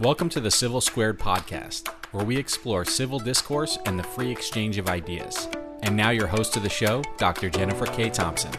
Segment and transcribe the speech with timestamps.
[0.00, 4.76] Welcome to the Civil Squared podcast, where we explore civil discourse and the free exchange
[4.76, 5.48] of ideas.
[5.84, 7.48] And now, your host of the show, Dr.
[7.48, 8.10] Jennifer K.
[8.10, 8.50] Thompson.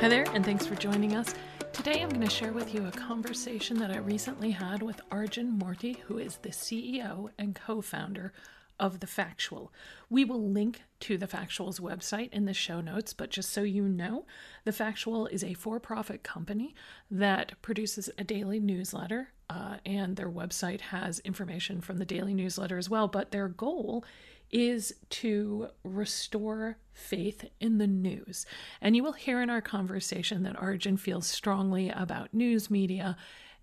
[0.00, 1.36] Hi there, and thanks for joining us.
[1.72, 5.56] Today, I'm going to share with you a conversation that I recently had with Arjun
[5.56, 8.32] Moorthy, who is the CEO and co founder
[8.80, 9.72] of The Factual.
[10.10, 13.88] We will link to The Factual's website in the show notes, but just so you
[13.88, 14.26] know,
[14.64, 16.74] The Factual is a for profit company
[17.08, 22.78] that produces a daily newsletter, uh, and their website has information from the daily newsletter
[22.78, 23.08] as well.
[23.08, 24.04] But their goal
[24.50, 28.46] is to restore faith in the news.
[28.80, 33.16] And you will hear in our conversation that Arjun feels strongly about news media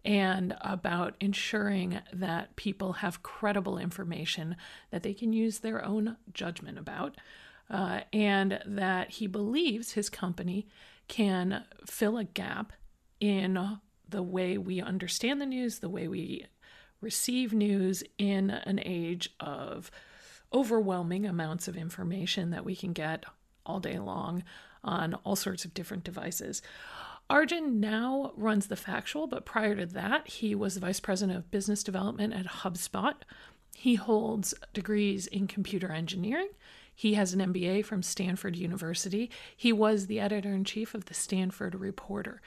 [0.04, 4.56] and about ensuring that people have credible information
[4.90, 7.16] that they can use their own judgment about,
[7.70, 10.68] uh, and that he believes his company
[11.08, 12.74] can fill a gap
[13.20, 13.80] in
[14.12, 16.46] the way we understand the news, the way we
[17.02, 19.90] receive news in an age of
[20.54, 23.26] overwhelming amounts of information that we can get
[23.66, 24.44] all day long
[24.84, 26.62] on all sorts of different devices.
[27.30, 31.84] Arjun now runs the factual, but prior to that, he was vice president of business
[31.84, 33.16] development at HubSpot.
[33.76, 36.50] He holds degrees in computer engineering.
[36.94, 39.32] He has an MBA from Stanford University.
[39.56, 42.42] He was the editor in chief of the Stanford Reporter.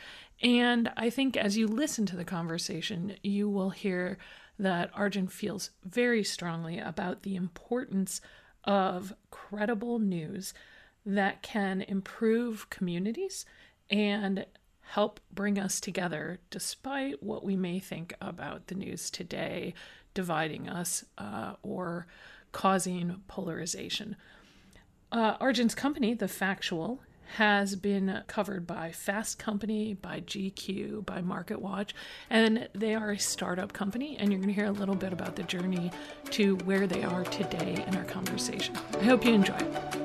[0.44, 4.18] And I think as you listen to the conversation, you will hear
[4.58, 8.20] that Arjun feels very strongly about the importance
[8.64, 10.52] of credible news
[11.06, 13.46] that can improve communities
[13.88, 14.44] and
[14.80, 19.72] help bring us together despite what we may think about the news today
[20.12, 22.06] dividing us uh, or
[22.52, 24.14] causing polarization.
[25.10, 27.00] Uh, Arjun's company, The Factual,
[27.34, 31.94] has been covered by Fast Company, by GQ, by Market Watch,
[32.30, 34.16] and they are a startup company.
[34.18, 35.90] And you're going to hear a little bit about the journey
[36.30, 38.76] to where they are today in our conversation.
[39.00, 40.04] I hope you enjoy it.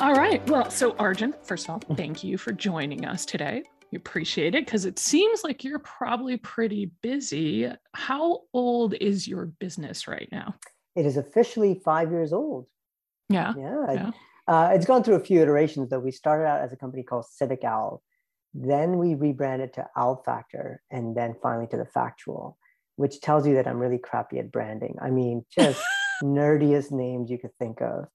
[0.00, 0.46] All right.
[0.48, 3.64] Well, so Arjun, first of all, thank you for joining us today.
[3.92, 7.70] We appreciate it because it seems like you're probably pretty busy.
[7.94, 10.54] How old is your business right now?
[10.96, 12.66] It is officially five years old.
[13.28, 13.54] Yeah.
[13.56, 13.92] Yeah.
[13.92, 14.10] yeah.
[14.48, 15.98] Uh, it's gone through a few iterations, though.
[15.98, 18.02] We started out as a company called Civic Owl.
[18.54, 22.56] Then we rebranded to Owl Factor and then finally to The Factual,
[22.96, 24.96] which tells you that I'm really crappy at branding.
[25.00, 25.82] I mean, just
[26.22, 28.06] nerdiest names you could think of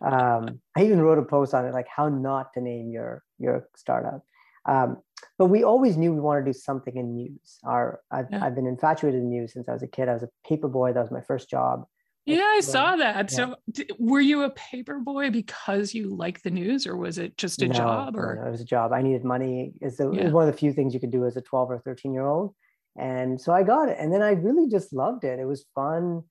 [0.00, 3.68] um, I even wrote a post on it, like how not to name your your
[3.76, 4.22] startup.
[4.64, 4.98] Um,
[5.38, 7.58] but we always knew we wanted to do something in news.
[7.64, 8.44] Our I've, yeah.
[8.44, 10.08] I've been infatuated in news since I was a kid.
[10.08, 10.92] I was a paper boy.
[10.92, 11.86] That was my first job.
[12.26, 13.30] Yeah, I saw that.
[13.32, 13.54] Yeah.
[13.76, 17.62] So, were you a paper boy because you like the news, or was it just
[17.62, 18.16] a no, job?
[18.16, 18.92] Or no, it was a job.
[18.92, 19.74] I needed money.
[19.80, 20.06] It's yeah.
[20.06, 22.26] it one of the few things you could do as a twelve or thirteen year
[22.26, 22.54] old,
[22.98, 23.96] and so I got it.
[24.00, 25.38] And then I really just loved it.
[25.38, 26.24] It was fun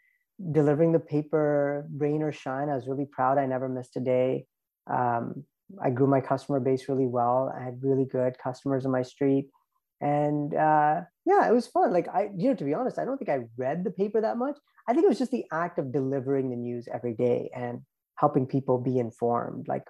[0.52, 2.70] delivering the paper, rain or shine.
[2.70, 3.38] I was really proud.
[3.38, 4.48] I never missed a day.
[4.88, 5.46] Um,
[5.82, 7.54] I grew my customer base really well.
[7.56, 9.50] I had really good customers on my street.
[10.02, 11.92] And uh, yeah, it was fun.
[11.92, 14.38] Like I, you know, to be honest, I don't think I read the paper that
[14.38, 14.58] much.
[14.88, 17.82] I think it was just the act of delivering the news every day and
[18.16, 19.68] helping people be informed.
[19.68, 19.84] Like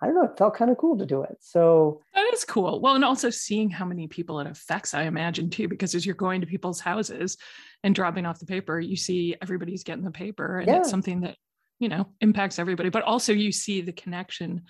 [0.00, 1.36] I don't know, it felt kind of cool to do it.
[1.40, 2.80] So that is cool.
[2.80, 6.14] Well, and also seeing how many people it affects, I imagine too, because as you're
[6.14, 7.36] going to people's houses
[7.82, 10.78] and dropping off the paper, you see everybody's getting the paper and yeah.
[10.78, 11.36] it's something that,
[11.78, 12.90] you know, impacts everybody.
[12.90, 14.62] But also you see the connection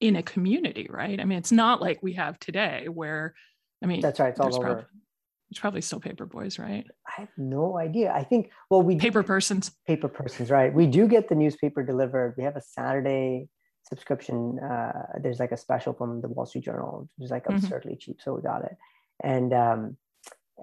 [0.00, 1.20] in a community, right?
[1.20, 3.34] I mean, it's not like we have today where,
[3.82, 4.30] I mean, that's right.
[4.30, 4.64] It's all over.
[4.64, 4.84] Probably,
[5.50, 6.86] it's probably still paper boys, right?
[7.06, 8.12] I have no idea.
[8.12, 10.72] I think, well, we paper persons, paper persons, right?
[10.72, 12.34] We do get the newspaper delivered.
[12.38, 13.48] We have a Saturday
[13.82, 14.58] subscription.
[14.60, 17.56] Uh, there's like a special from the Wall Street Journal, which is like mm-hmm.
[17.56, 18.18] absurdly cheap.
[18.22, 18.76] So we got it.
[19.22, 19.96] And, um,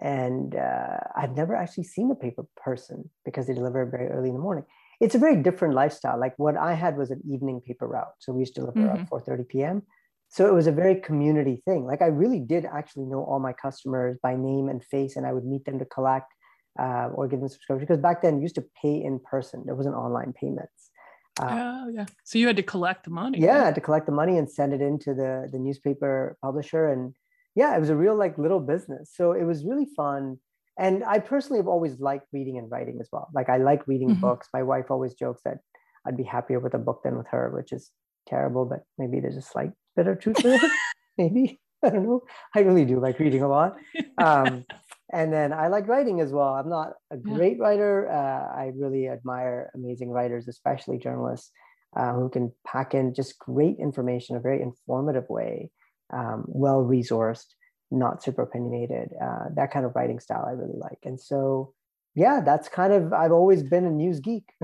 [0.02, 4.36] and uh, I've never actually seen a paper person because they deliver very early in
[4.36, 4.64] the morning.
[5.00, 6.20] It's a very different lifestyle.
[6.20, 9.02] Like what I had was an evening paper route, so we used to deliver mm-hmm.
[9.04, 9.84] at 4:30 p.m.
[10.30, 11.86] So it was a very community thing.
[11.86, 15.34] Like I really did actually know all my customers by name and face, and I
[15.34, 16.34] would meet them to collect
[16.80, 19.64] uh, or give them subscription because back then you used to pay in person.
[19.66, 20.92] There wasn't online payments.
[21.40, 21.48] Uh,
[21.86, 22.06] oh yeah.
[22.24, 23.40] So you had to collect the money.
[23.40, 23.76] Yeah, right?
[23.76, 27.14] to collect the money and send it into the the newspaper publisher, and
[27.56, 29.12] yeah, it was a real like little business.
[29.14, 30.40] So it was really fun.
[30.80, 33.30] And I personally have always liked reading and writing as well.
[33.34, 34.22] Like I like reading mm-hmm.
[34.22, 34.48] books.
[34.54, 35.58] My wife always jokes that
[36.06, 37.92] I'd be happier with a book than with her, which is
[38.28, 40.72] terrible, but maybe there's a slight bit of truth to it.
[41.18, 41.60] maybe.
[41.84, 42.22] I don't know.
[42.56, 43.78] I really do like reading a lot.
[44.18, 44.66] Um,
[45.14, 46.56] and then I like writing as well.
[46.56, 47.64] I'm not a great yeah.
[47.64, 48.12] writer.
[48.12, 51.52] Uh, I really admire amazing writers, especially journalists.
[51.96, 55.72] uh, who can pack in just great information, a very informative way,
[56.14, 57.54] um, well resourced,
[57.92, 59.14] not super opinionated.
[59.22, 61.00] Uh, that kind of writing style I really like.
[61.04, 61.74] And so,
[62.16, 64.52] yeah, that's kind of, I've always been a news geek.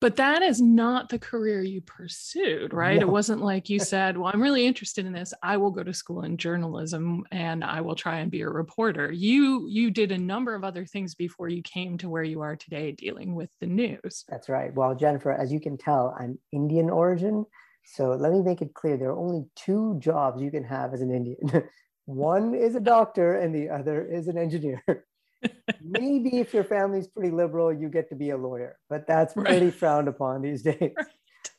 [0.00, 3.06] but that is not the career you pursued right no.
[3.06, 5.92] it wasn't like you said well i'm really interested in this i will go to
[5.92, 10.18] school in journalism and i will try and be a reporter you you did a
[10.18, 13.66] number of other things before you came to where you are today dealing with the
[13.66, 17.44] news that's right well jennifer as you can tell i'm indian origin
[17.84, 21.00] so let me make it clear there are only two jobs you can have as
[21.00, 21.38] an indian
[22.08, 24.82] one is a doctor and the other is an engineer
[25.82, 29.66] maybe if your family's pretty liberal, you get to be a lawyer, but that's pretty
[29.66, 29.74] right.
[29.74, 30.92] frowned upon these days.
[30.96, 31.06] Right.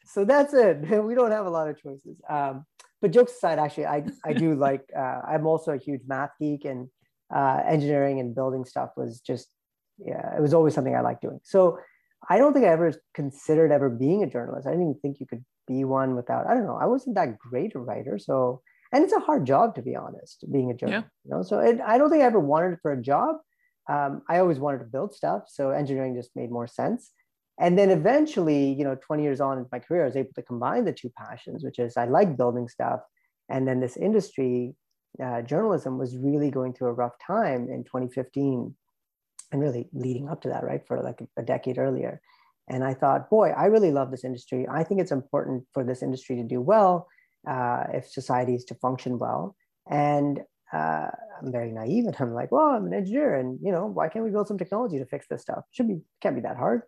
[0.06, 0.78] So that's it.
[1.04, 2.20] We don't have a lot of choices.
[2.28, 2.66] Um,
[3.02, 6.66] but jokes aside, actually, I, I do like, uh, I'm also a huge math geek
[6.66, 6.90] and
[7.34, 9.48] uh, engineering and building stuff was just,
[10.00, 11.40] yeah, it was always something I liked doing.
[11.44, 11.78] So
[12.28, 14.68] I don't think I ever considered ever being a journalist.
[14.68, 17.38] I didn't even think you could be one without, I don't know, I wasn't that
[17.38, 18.18] great a writer.
[18.18, 21.32] So, and it's a hard job to be honest, being a journalist, yeah.
[21.32, 21.44] you know?
[21.44, 23.38] So it, I don't think I ever wanted it for a job
[23.90, 25.44] um, I always wanted to build stuff.
[25.48, 27.12] So engineering just made more sense.
[27.60, 30.44] And then eventually, you know, 20 years on in my career, I was able to
[30.44, 33.02] combine the two passions, which is I like building stuff.
[33.50, 34.76] And then this industry,
[35.22, 38.74] uh, journalism was really going through a rough time in 2015
[39.52, 40.86] and really leading up to that, right?
[40.88, 42.22] For like a decade earlier.
[42.70, 44.68] And I thought, boy, I really love this industry.
[44.70, 47.08] I think it's important for this industry to do well
[47.48, 49.56] uh, if society is to function well.
[49.90, 50.42] And
[50.72, 51.10] uh,
[51.42, 54.26] I'm very naive and I'm like, well, I'm an engineer and you know, why can't
[54.26, 55.64] we build some technology to fix this stuff?
[55.72, 56.82] Should be, can't be that hard.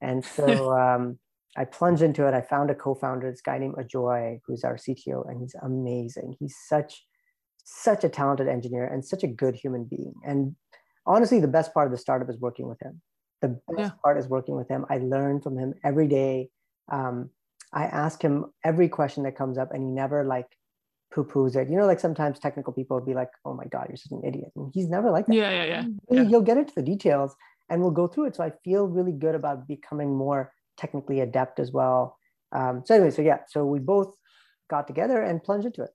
[0.00, 1.18] And so um,
[1.56, 2.34] I plunged into it.
[2.34, 6.36] I found a co-founder, this guy named Ajoy, who's our CTO, and he's amazing.
[6.38, 7.04] He's such,
[7.64, 10.14] such a talented engineer and such a good human being.
[10.24, 10.56] And
[11.06, 13.00] honestly, the best part of the startup is working with him.
[13.40, 13.90] The best yeah.
[14.02, 14.84] part is working with him.
[14.90, 16.50] I learn from him every day.
[16.90, 17.30] Um,
[17.72, 20.46] I ask him every question that comes up, and he never like
[21.12, 21.68] poo-poos it.
[21.68, 24.22] You know, like sometimes technical people will be like, "Oh my god, you're such an
[24.24, 25.34] idiot," and he's never like that.
[25.34, 25.84] Yeah, yeah, yeah.
[26.10, 26.30] Really, yeah.
[26.30, 27.34] You'll get into the details,
[27.68, 28.36] and we'll go through it.
[28.36, 32.18] So I feel really good about becoming more technically adept as well.
[32.52, 34.14] Um, so anyway, so yeah, so we both
[34.70, 35.90] got together and plunged into it.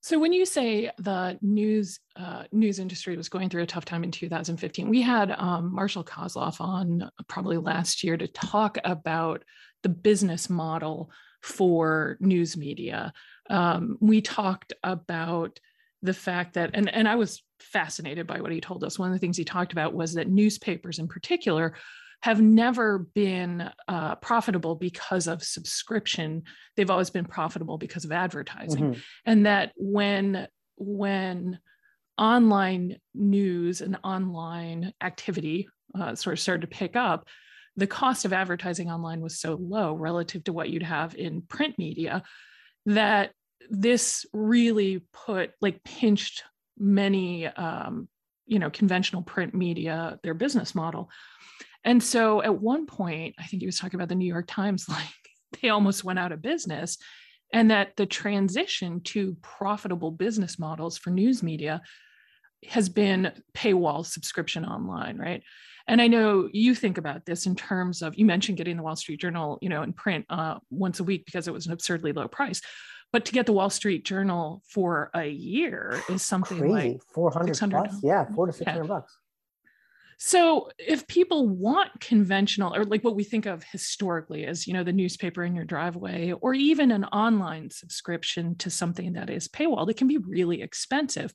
[0.00, 4.04] So when you say the news uh, news industry was going through a tough time
[4.04, 9.42] in 2015, we had um, Marshall Kozloff on probably last year to talk about
[9.82, 11.10] the business model
[11.42, 13.12] for news media.
[13.48, 15.60] Um, we talked about
[16.02, 18.98] the fact that, and, and I was fascinated by what he told us.
[18.98, 21.74] One of the things he talked about was that newspapers in particular
[22.22, 26.42] have never been uh, profitable because of subscription.
[26.76, 28.84] They've always been profitable because of advertising.
[28.84, 29.00] Mm-hmm.
[29.24, 31.60] And that when, when
[32.16, 37.28] online news and online activity uh, sort of started to pick up,
[37.78, 41.78] the cost of advertising online was so low relative to what you'd have in print
[41.78, 42.24] media
[42.86, 43.30] that
[43.70, 46.42] this really put like pinched
[46.76, 48.08] many um,
[48.46, 51.08] you know conventional print media their business model.
[51.84, 54.88] And so at one point i think he was talking about the new york times
[54.98, 55.22] like
[55.62, 56.98] they almost went out of business
[57.52, 61.80] and that the transition to profitable business models for news media
[62.68, 65.42] has been paywall subscription online right
[65.88, 68.96] and i know you think about this in terms of you mentioned getting the wall
[68.96, 72.12] street journal you know in print uh, once a week because it was an absurdly
[72.12, 72.60] low price.
[73.10, 76.72] But to get the wall street journal for a year is something Crazy.
[76.72, 78.00] like 400 plus?
[78.02, 78.86] yeah four to 600 yeah.
[78.86, 79.16] bucks.
[80.20, 84.84] So if people want conventional or like what we think of historically as you know
[84.84, 89.88] the newspaper in your driveway or even an online subscription to something that is paywall
[89.88, 91.32] it can be really expensive.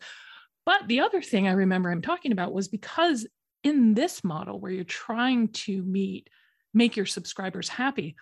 [0.66, 3.25] But the other thing i remember him talking about was because
[3.63, 6.29] in this model where you're trying to meet
[6.74, 8.15] make your subscribers happy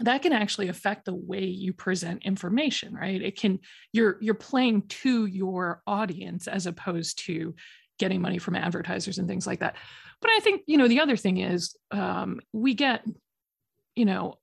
[0.00, 3.22] that can actually affect the way you present information right?
[3.22, 3.60] It can
[3.92, 7.54] you're you're playing to your audience as opposed to
[7.98, 9.76] getting money from advertisers and things like that.
[10.20, 13.04] But i think you know the other thing is um, we get
[13.94, 14.38] you know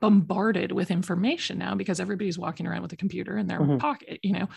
[0.00, 3.76] bombarded with information now because everybody's walking around with a computer in their mm-hmm.
[3.76, 4.48] pocket you know?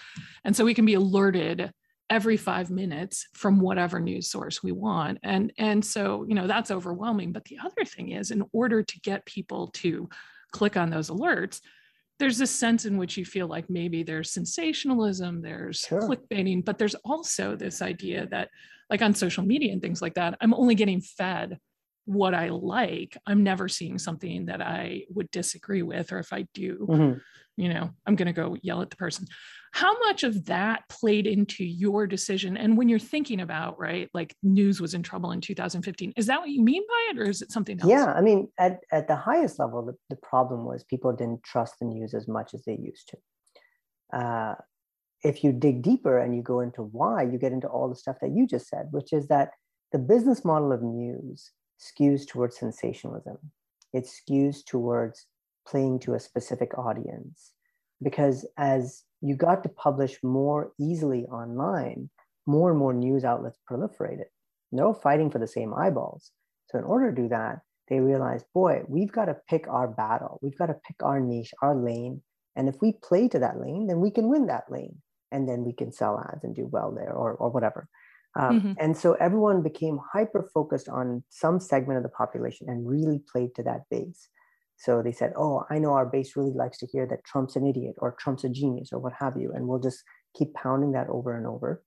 [0.45, 1.71] And so we can be alerted
[2.09, 6.71] every five minutes from whatever news source we want and and so you know that's
[6.71, 10.07] overwhelming but the other thing is in order to get people to
[10.51, 11.59] click on those alerts
[12.19, 16.01] there's this sense in which you feel like maybe there's sensationalism there's sure.
[16.01, 18.49] clickbaiting but there's also this idea that
[18.89, 21.59] like on social media and things like that i'm only getting fed
[22.07, 26.47] what I like, I'm never seeing something that I would disagree with, or if I
[26.53, 27.21] do, Mhm.
[27.57, 29.25] You know, I'm going to go yell at the person.
[29.73, 32.55] How much of that played into your decision?
[32.55, 36.39] And when you're thinking about, right, like news was in trouble in 2015, is that
[36.39, 37.89] what you mean by it, or is it something else?
[37.89, 41.75] Yeah, I mean, at, at the highest level, the, the problem was people didn't trust
[41.79, 44.17] the news as much as they used to.
[44.17, 44.55] Uh,
[45.23, 48.17] if you dig deeper and you go into why, you get into all the stuff
[48.21, 49.51] that you just said, which is that
[49.91, 53.37] the business model of news skews towards sensationalism.
[53.93, 55.25] It skews towards
[55.67, 57.51] playing to a specific audience.
[58.01, 62.09] Because as you got to publish more easily online,
[62.45, 64.25] more and more news outlets proliferated.
[64.71, 66.31] They're all fighting for the same eyeballs.
[66.67, 67.59] So, in order to do that,
[67.89, 70.39] they realized, boy, we've got to pick our battle.
[70.41, 72.21] We've got to pick our niche, our lane.
[72.55, 75.01] And if we play to that lane, then we can win that lane.
[75.31, 77.87] And then we can sell ads and do well there or, or whatever.
[78.35, 78.75] Um, Mhm.
[78.79, 83.55] And so everyone became hyper focused on some segment of the population and really played
[83.55, 84.29] to that base.
[84.77, 87.65] So they said, oh, I know our base really likes to hear that Trump's an
[87.65, 89.51] idiot or Trump's a genius or what have you.
[89.53, 90.03] And we'll just
[90.37, 91.83] keep pounding that over and over.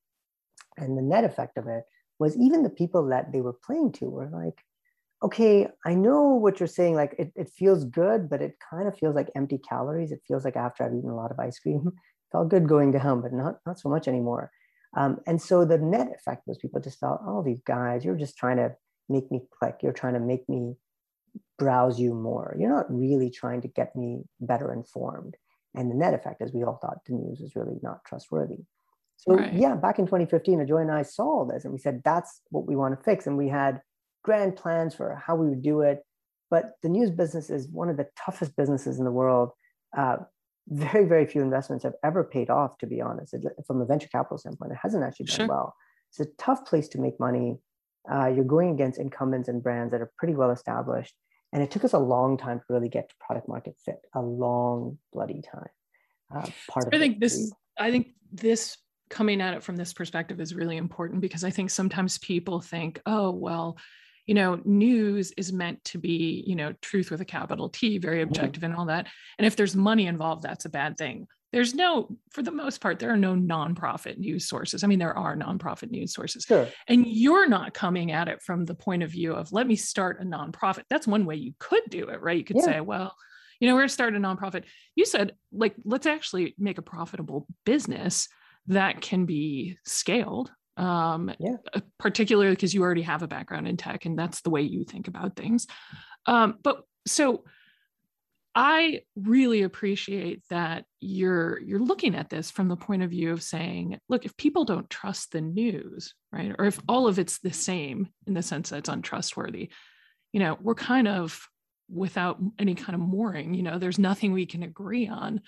[0.77, 1.85] And the net effect of it
[2.19, 4.61] was even the people that they were playing to were like,
[5.23, 6.95] okay, I know what you're saying.
[6.97, 10.11] Like it, it feels good, but it kind of feels like empty calories.
[10.11, 11.95] It feels like after I've eaten a lot of ice cream, it
[12.33, 14.51] felt good going down, but not, not so much anymore.
[14.97, 18.37] Um, and so the net effect was people just thought, oh, these guys, you're just
[18.37, 18.75] trying to
[19.09, 19.77] make me click.
[19.83, 20.75] You're trying to make me
[21.59, 22.57] browse you more.
[22.59, 25.37] You're not really trying to get me better informed.
[25.75, 28.65] And the net effect is we all thought the news was really not trustworthy.
[29.17, 29.53] So Right.
[29.53, 32.67] yeah, back in 2015, Ajoy and I saw all this and we said, that's what
[32.67, 33.27] we want to fix.
[33.27, 33.83] And we had
[34.25, 36.05] grand plans for how we would do it.
[36.51, 39.51] But the news business is one of the toughest businesses in the world.
[39.97, 40.17] Uh,
[40.69, 43.35] very, very few investments have ever paid off, to be honest.
[43.35, 45.47] It- from a venture capital standpoint, it hasn't actually done Sure.
[45.49, 45.75] well.
[46.09, 47.61] It's a tough place to make money.
[48.11, 51.15] Uh, you're going against incumbents and brands that are pretty well established.
[51.53, 54.21] And it took us a long time to really get to product market fit, a
[54.21, 55.69] long bloody time.
[56.33, 58.77] Uh, part of I it think this I think this
[59.09, 63.01] coming at it from this perspective is really important because I think sometimes people think,
[63.07, 63.77] oh, well,
[64.27, 68.23] you know, news is meant to be, you know, truth with a capital T, very
[68.23, 69.09] objective and all that.
[69.39, 71.27] And if there's money involved, that's a bad thing.
[71.53, 74.85] There's no, for the most part, there are no nonprofit news sources.
[74.85, 76.45] I mean, there are nonprofit news sources.
[76.45, 76.69] Sure.
[76.87, 80.21] And you're not coming at it from the point of view of let me start
[80.21, 80.85] a nonprofit.
[80.89, 82.39] That's one way you could do it, right?
[82.39, 82.65] You could Yeah.
[82.65, 83.17] say, well,
[83.59, 84.65] you know, we're going to start a nonprofit.
[84.95, 88.29] You said, like, let's actually make a profitable business
[88.69, 90.53] that can be scaled.
[90.77, 91.57] Um, Yeah.
[91.75, 94.85] uh, particularly because you already have a background in tech and that's the way you
[94.85, 95.67] think about things.
[96.27, 97.45] Um, but so
[98.55, 103.43] I really appreciate that you're you're looking at this from the point of view of
[103.43, 107.53] saying, look, if people don't trust the news, right, or if all of it's the
[107.53, 109.71] same in the sense that it's untrustworthy,
[110.33, 111.47] you know, we're kind of
[111.89, 113.55] without any kind of mooring.
[113.55, 115.41] You know, there's nothing we can agree on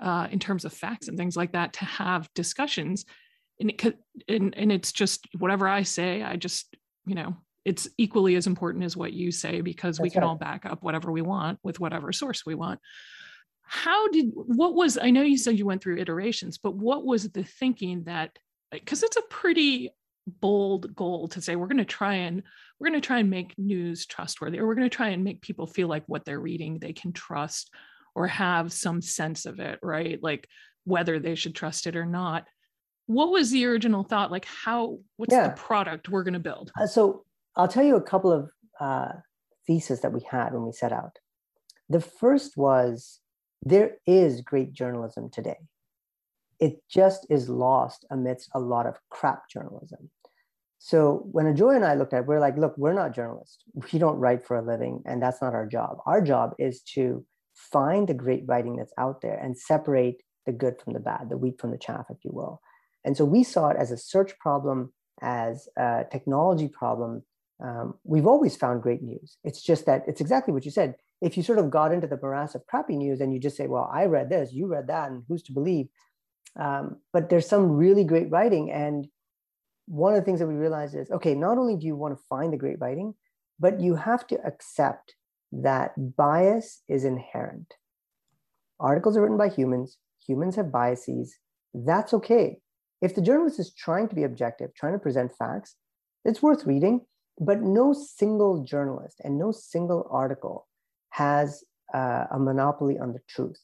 [0.00, 3.04] uh, in terms of facts and things like that to have discussions.
[3.60, 3.96] And it could,
[4.28, 6.74] and, and it's just whatever I say, I just,
[7.06, 7.36] you know,
[7.66, 10.28] it's equally as important as what you say because we can right.
[10.28, 12.78] all back up whatever we want with whatever source we want.
[13.62, 17.28] How did what was I know you said you went through iterations, but what was
[17.30, 18.38] the thinking that
[18.70, 19.90] because it's a pretty
[20.40, 22.44] bold goal to say we're going to try and
[22.78, 25.40] we're going to try and make news trustworthy or we're going to try and make
[25.40, 27.72] people feel like what they're reading they can trust
[28.14, 30.48] or have some sense of it right like
[30.84, 32.44] whether they should trust it or not
[33.06, 35.48] what was the original thought like how what's Yeah.
[35.48, 37.24] the product we're going to build Uh, so
[37.56, 39.12] I'll tell you a couple of uh,
[39.66, 41.18] theses that we had when we set out.
[41.88, 43.20] The first was
[43.62, 45.58] there is great journalism today.
[46.60, 50.10] It just is lost amidst a lot of crap journalism.
[50.78, 53.58] So when Ajoy and I looked at it, we're like, look, we're not journalists.
[53.92, 55.98] We don't write for a living, and that's not our job.
[56.06, 60.80] Our job is to find the great writing that's out there and separate the good
[60.80, 62.60] from the bad, the wheat from the chaff, if you will.
[63.04, 67.22] And so we saw it as a search problem, as a technology problem.
[67.62, 69.38] Um, we've always found great news.
[69.44, 70.96] It's just that it's exactly what you said.
[71.22, 73.66] If you sort of got into the morass of crappy news and you just say,
[73.66, 75.86] well, I read this, you read that, and who's to believe?
[76.58, 78.70] Um, but there's some really great writing.
[78.70, 79.08] And
[79.86, 82.24] one of the things that we realized is okay, not only do you want to
[82.28, 83.14] find the great writing,
[83.58, 85.14] but you have to accept
[85.52, 87.74] that bias is inherent.
[88.78, 89.96] Articles are written by humans,
[90.26, 91.36] humans have biases.
[91.72, 92.58] That's okay.
[93.00, 95.76] If the journalist is trying to be objective, trying to present facts,
[96.24, 97.02] it's worth reading,
[97.38, 100.66] but no single journalist and no single article
[101.10, 101.64] has
[101.94, 103.60] uh, a monopoly on the truth.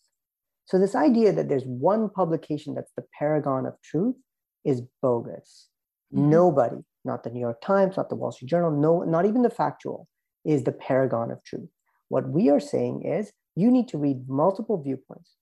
[0.67, 4.17] So, this idea that there's one publication that's the paragon of truth
[4.65, 5.69] is bogus.
[6.15, 6.29] Mhm.
[6.29, 9.51] Nobody, not the New York Times, not the Wall Street Journal, no, not even the
[9.51, 10.07] factual,
[10.45, 11.69] is the paragon of truth.
[12.09, 15.37] What we are saying is you need to read multiple viewpoints,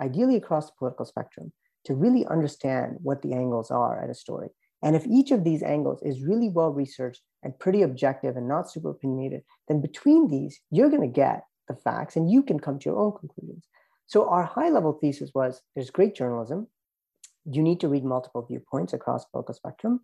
[0.00, 1.52] ideally across the political spectrum,
[1.84, 4.48] to really understand what the angles are at a story.
[4.82, 8.68] And if each of these angles is really well researched and pretty objective and not
[8.68, 12.76] super opinionated, then between these, you're going to get the facts and you can come
[12.80, 13.68] to your own conclusions.
[14.08, 16.66] So, our high level thesis was there's great journalism.
[17.48, 20.00] You need to read multiple viewpoints across political spectrum.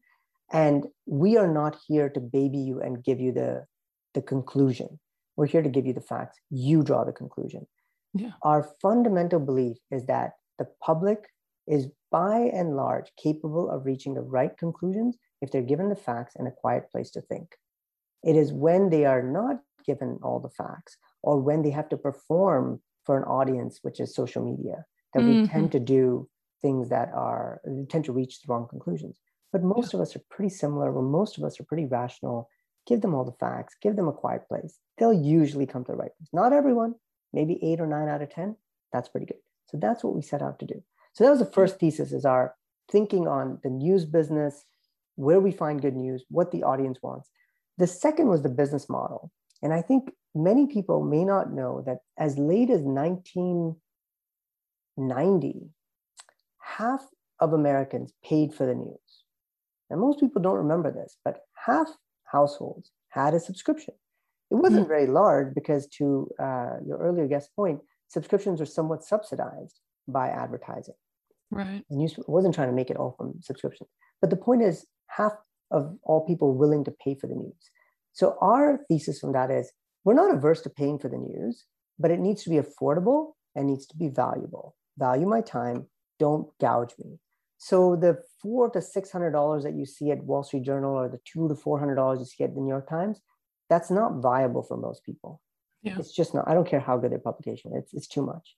[0.52, 3.66] And we are not here to baby you and give you the,
[4.14, 5.00] the conclusion.
[5.34, 6.38] We're here to give you the facts.
[6.50, 7.66] You draw the conclusion.
[8.14, 8.32] Yeah.
[8.42, 11.18] Our fundamental belief is that the public
[11.66, 16.34] is by and large capable of reaching the right conclusions if they're given the facts
[16.36, 17.56] and a quiet place to think.
[18.22, 21.96] It is when they are not given all the facts or when they have to
[21.96, 25.42] perform for an audience, which is social media, that mm-hmm.
[25.42, 26.28] we tend to do
[26.62, 29.18] things that are, we tend to reach the wrong conclusions.
[29.52, 29.98] But most yeah.
[29.98, 32.48] of us are pretty similar, where most of us are pretty rational.
[32.86, 34.78] Give them all the facts, give them a quiet place.
[34.98, 36.28] They'll usually come to the right place.
[36.32, 36.94] Not everyone,
[37.32, 38.56] maybe eight or nine out of 10.
[38.92, 39.38] That's pretty good.
[39.66, 40.82] So that's what we set out to do.
[41.12, 42.54] So that was the first thesis is our
[42.90, 44.64] thinking on the news business,
[45.22, 47.30] where we find good news, what the audience wants.
[47.78, 49.30] The second was the business model.
[49.62, 55.70] And I think many people may not know that as late as 1990,
[56.58, 57.06] half
[57.38, 59.22] of Americans paid for the news.
[59.90, 61.86] And most people don't remember this, but half
[62.24, 63.94] households had a subscription.
[64.50, 64.88] It wasn't mm-hmm.
[64.88, 70.94] very large because, to uh, your earlier guest point, subscriptions are somewhat subsidized by advertising.
[71.50, 71.84] Right.
[71.88, 73.88] And news wasn't trying to make it all from subscriptions.
[74.20, 75.32] But the point is, half
[75.70, 77.70] of all people willing to pay for the news.
[78.12, 79.72] So our thesis from that is
[80.04, 81.64] we're not averse to paying for the news,
[81.98, 84.74] but it needs to be affordable and needs to be valuable.
[84.98, 85.86] Value my time,
[86.18, 87.18] don't gouge me.
[87.58, 91.08] So the four to six hundred dollars that you see at Wall Street Journal or
[91.08, 93.20] the two to four hundred dollars you see at the New York Times,
[93.70, 95.40] that's not viable for most people.
[95.82, 95.96] Yeah.
[95.98, 96.48] It's just not.
[96.48, 97.72] I don't care how good their publication.
[97.74, 98.56] It's it's too much.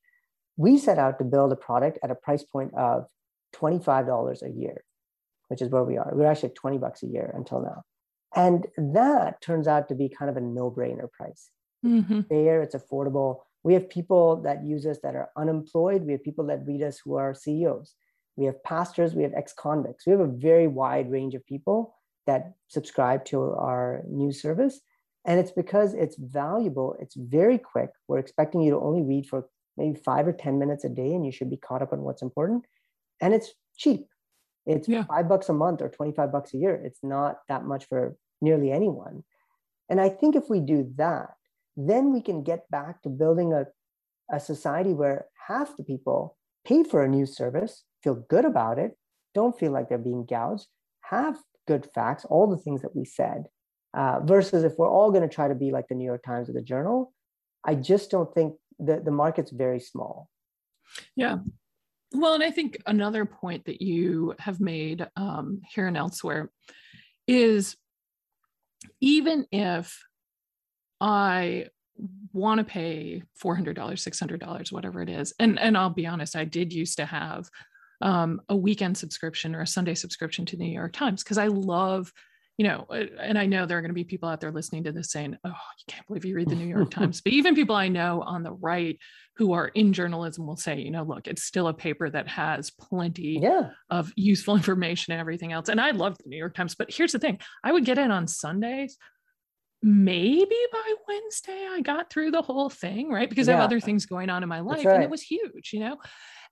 [0.56, 3.06] We set out to build a product at a price point of
[3.52, 4.84] twenty five dollars a year,
[5.48, 6.10] which is where we are.
[6.14, 7.82] We're actually at twenty bucks a year until now.
[8.34, 11.50] And that turns out to be kind of a no brainer price.
[11.84, 12.22] Mm-hmm.
[12.22, 13.40] Fair, it's affordable.
[13.62, 16.02] We have people that use us that are unemployed.
[16.02, 17.94] We have people that read us who are CEOs.
[18.36, 20.06] We have pastors, we have ex convicts.
[20.06, 21.94] We have a very wide range of people
[22.26, 24.80] that subscribe to our news service.
[25.24, 27.90] And it's because it's valuable, it's very quick.
[28.08, 31.24] We're expecting you to only read for maybe five or 10 minutes a day, and
[31.24, 32.64] you should be caught up on what's important.
[33.20, 34.06] And it's cheap.
[34.66, 35.04] It's yeah.
[35.04, 36.74] five bucks a month or 25 bucks a year.
[36.84, 39.24] It's not that much for nearly anyone.
[39.88, 41.30] And I think if we do that,
[41.76, 43.66] then we can get back to building a,
[44.32, 48.96] a society where half the people pay for a news service, feel good about it,
[49.34, 50.66] don't feel like they're being gouged,
[51.02, 53.44] have good facts, all the things that we said,
[53.92, 56.48] uh, versus if we're all going to try to be like the New York Times
[56.48, 57.12] or the Journal,
[57.64, 60.28] I just don't think that the market's very small.
[61.16, 61.38] Yeah.
[62.14, 66.50] Well, and I think another point that you have made um, here and elsewhere
[67.26, 67.76] is
[69.00, 70.00] even if
[71.00, 71.66] I
[72.32, 76.72] want to pay $400 $600 whatever it is and and i'll be honest i did
[76.72, 77.48] used to have
[78.00, 81.46] um, a weekend subscription or a sunday subscription to the new york times because i
[81.46, 82.12] love
[82.56, 84.84] you know uh, and i know there are going to be people out there listening
[84.84, 87.54] to this saying oh you can't believe you read the new york times but even
[87.54, 88.98] people i know on the right
[89.36, 92.70] who are in journalism will say you know look it's still a paper that has
[92.70, 93.70] plenty yeah.
[93.90, 97.12] of useful information and everything else and i love the new york times but here's
[97.12, 98.96] the thing i would get in on sundays
[99.86, 103.28] maybe by Wednesday I got through the whole thing, right?
[103.28, 103.54] Because yeah.
[103.54, 104.94] I have other things going on in my life right.
[104.94, 105.98] and it was huge, you know?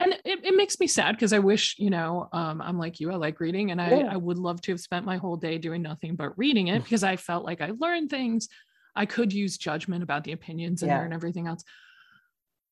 [0.02, 3.10] And it, it makes me sad because I wish, you know, um, I'm like you,
[3.10, 4.08] I like reading and I, yeah.
[4.10, 7.04] I would love to have spent my whole day doing nothing but reading it because
[7.04, 8.48] I felt like I learned things.
[8.94, 10.96] I could use judgment about the opinions in yeah.
[10.96, 11.62] there and everything else.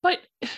[0.03, 0.21] But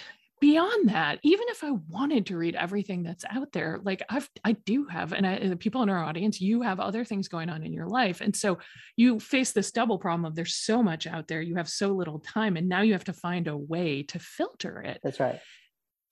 [0.41, 4.51] beyond that even if i wanted to read everything that's out there like i've i
[4.51, 7.63] do have and I, the people in our audience you have other things going on
[7.63, 8.59] in your life and so
[8.97, 12.19] you face this double problem of there's so much out there you have so little
[12.19, 15.39] time and now you have to find a way to filter it that's right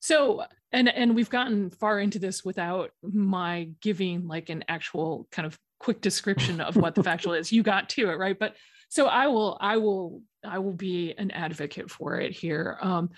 [0.00, 5.46] so and and we've gotten far into this without my giving like an actual kind
[5.46, 8.54] of quick description of what the factual is you got to it right but
[8.88, 13.10] so i will i will i will be an advocate for it here um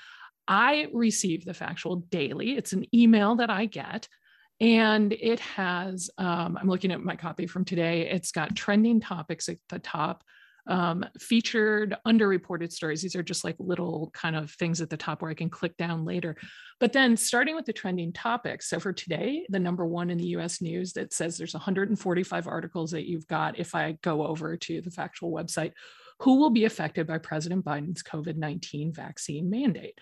[0.49, 2.57] I receive the factual daily.
[2.57, 4.09] It's an email that I get.
[4.61, 8.09] And it has, um, I'm looking at my copy from today.
[8.09, 10.23] It's got trending topics at the top,
[10.67, 13.03] um, featured underreported stories.
[13.03, 15.77] These are just like little kind of things at the top where I can click
[15.77, 16.37] down later.
[16.79, 18.69] But then starting with the trending topics.
[18.69, 22.93] So for today, the number one in the US news that says there's 145 articles
[22.93, 23.59] that you've got.
[23.59, 25.73] If I go over to the factual website,
[26.21, 29.99] who will be affected by President Biden's COVID 19 vaccine mandate.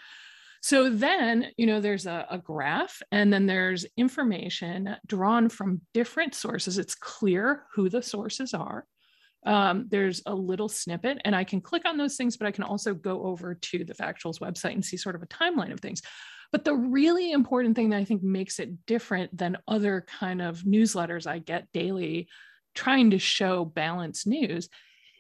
[0.63, 6.35] So then, you know, there's a, a, graph and then there's information drawn from different
[6.35, 6.77] sources.
[6.77, 8.85] It's clear who the sources are.
[9.47, 12.65] Um, there's a little snippet, and I can click on those things, but I can
[12.65, 16.03] also go over to the Factual's website and see sort of a timeline of things.
[16.53, 20.63] But the really important thing that I think makes it different than other kind of
[20.63, 22.29] newsletters I get daily
[22.75, 24.69] trying to show balanced news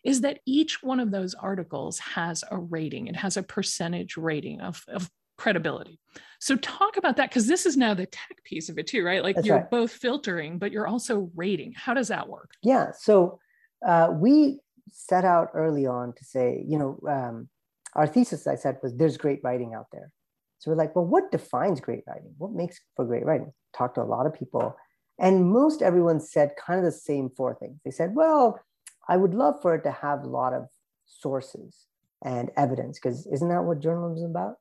[0.04, 3.06] is that each one of those articles has a rating.
[3.06, 6.00] It has a percentage rating of, of credibility.
[6.38, 9.22] So talk about that because this is now the tech piece of it too, right?
[9.22, 9.70] Like That's you're right.
[9.70, 11.72] both filtering, but you're also rating.
[11.76, 12.52] How does that work?
[12.62, 12.92] Yeah.
[12.98, 13.40] So
[13.86, 14.60] uh, we
[14.92, 17.48] set out early on to say, you know, um,
[17.94, 20.12] our thesis, I said, was there's great writing out there.
[20.58, 22.34] So we're like, well, what defines great writing?
[22.38, 23.52] What makes for great writing?
[23.72, 24.76] Talked to a lot of people,
[25.18, 27.80] and most everyone said kind of the same four things.
[27.84, 28.60] They said, well,
[29.08, 30.68] I would love for it to have a lot of
[31.06, 31.86] sources
[32.22, 34.56] and evidence, because isn't that what journalism is about?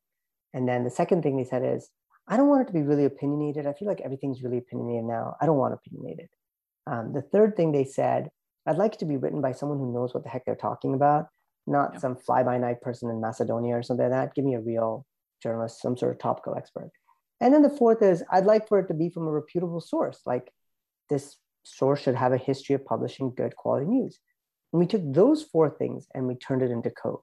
[0.54, 1.90] And then the second thing they said is,
[2.28, 3.68] I don't want it to be really opinionated.
[3.68, 5.36] I feel like everything's really opinionated now.
[5.42, 6.30] I don't want opinionated.
[6.88, 8.30] Um, the third thing they said,
[8.66, 10.94] I'd like it to be written by someone who knows what the heck they're talking
[10.94, 11.28] about,
[11.66, 12.00] not yeah.
[12.00, 14.36] some fly by night person in Macedonia or something like that.
[14.36, 15.06] Give me a real
[15.42, 16.92] journalist, some sort of topical expert.
[17.42, 20.22] And then the fourth is I'd like for it to be from a reputable source.
[20.26, 20.52] Like
[21.10, 24.20] this source should have a history of publishing good quality news.
[24.74, 27.20] And we took those four things and we turned it into code.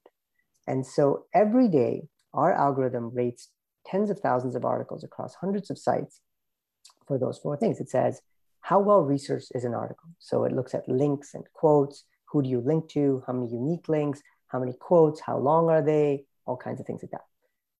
[0.65, 3.49] And so every day, our algorithm rates
[3.85, 6.19] tens of thousands of articles across hundreds of sites
[7.07, 7.79] for those four things.
[7.79, 8.21] It says,
[8.67, 10.09] how well researched is an article?
[10.19, 12.03] So it looks at links and quotes.
[12.25, 13.23] Who do you link to?
[13.25, 14.21] How many unique links?
[14.49, 15.21] How many quotes?
[15.21, 16.25] How long are they?
[16.45, 17.27] All kinds of things like that.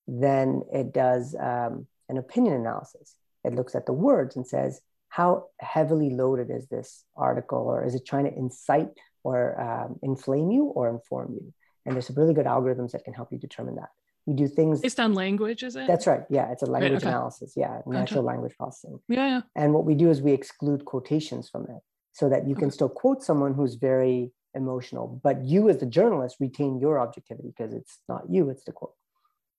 [0.08, 3.16] Then it does um, an opinion analysis.
[3.44, 7.64] It looks at the words and says, how heavily loaded is this article?
[7.68, 8.92] Or is it trying to incite
[9.26, 11.54] or um, inflame you or inform you?
[11.86, 13.90] And there's some really good algorithms that can help you determine that.
[14.28, 15.88] We do things based on language, is it?
[15.88, 16.24] That's right.
[16.30, 17.08] Yeah, it's a language right, okay.
[17.08, 17.54] analysis.
[17.56, 17.90] Yeah, gotcha.
[17.90, 19.00] natural language processing.
[19.08, 19.42] Yeah, yeah.
[19.56, 22.90] And what we do is we exclude quotations from it so that you can still
[22.90, 28.00] quote someone who's very emotional, but you as the journalist retain your objectivity because it's
[28.10, 28.96] not you, it's the quote.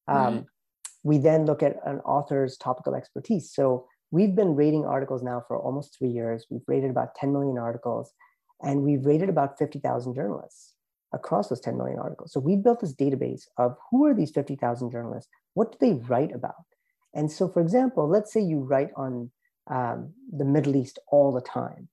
[0.07, 0.44] Um, right.
[1.02, 3.50] We then look at an author's topical expertise.
[3.50, 6.44] So we've been rating articles now for almost three years.
[6.50, 8.12] We've rated about 10 million articles,
[8.61, 10.74] and we've rated about 50,000 journalists
[11.12, 12.32] across those 10 million articles.
[12.32, 15.30] So we built this database of who are these 50,000 journalists?
[15.54, 16.66] What do they write about?
[17.14, 19.30] And so, for example, let's say you write on
[19.70, 21.88] um, the Middle East all the time.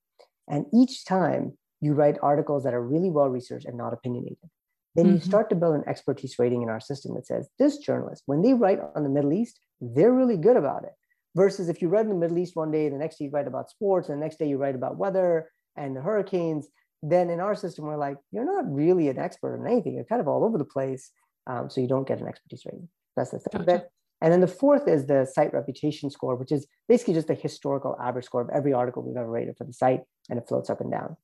[0.48, 4.50] And each time you write articles that are really well researched and not opinionated
[4.96, 5.16] then mm-hmm.
[5.16, 8.42] you start to build an expertise rating in our system that says this journalist, when
[8.42, 10.94] they write on the Middle East, they're really good about it.
[11.36, 13.48] Versus if you write in the Middle East one day, the next day you write
[13.48, 16.68] about sports, and the next day you write about weather and the hurricanes,
[17.04, 19.96] then in our system, we're like, you're not really an expert on anything.
[19.96, 21.12] You're kind of all over the place.
[21.48, 22.90] Um, so you don't get an expertise rating.
[23.16, 23.80] That's the third gotcha.
[23.80, 23.90] bit.
[24.22, 27.96] And then the fourth is the site reputation score, which is basically just the historical
[28.02, 30.82] average score of every article we've ever rated for the site, and it floats up
[30.82, 31.16] and down.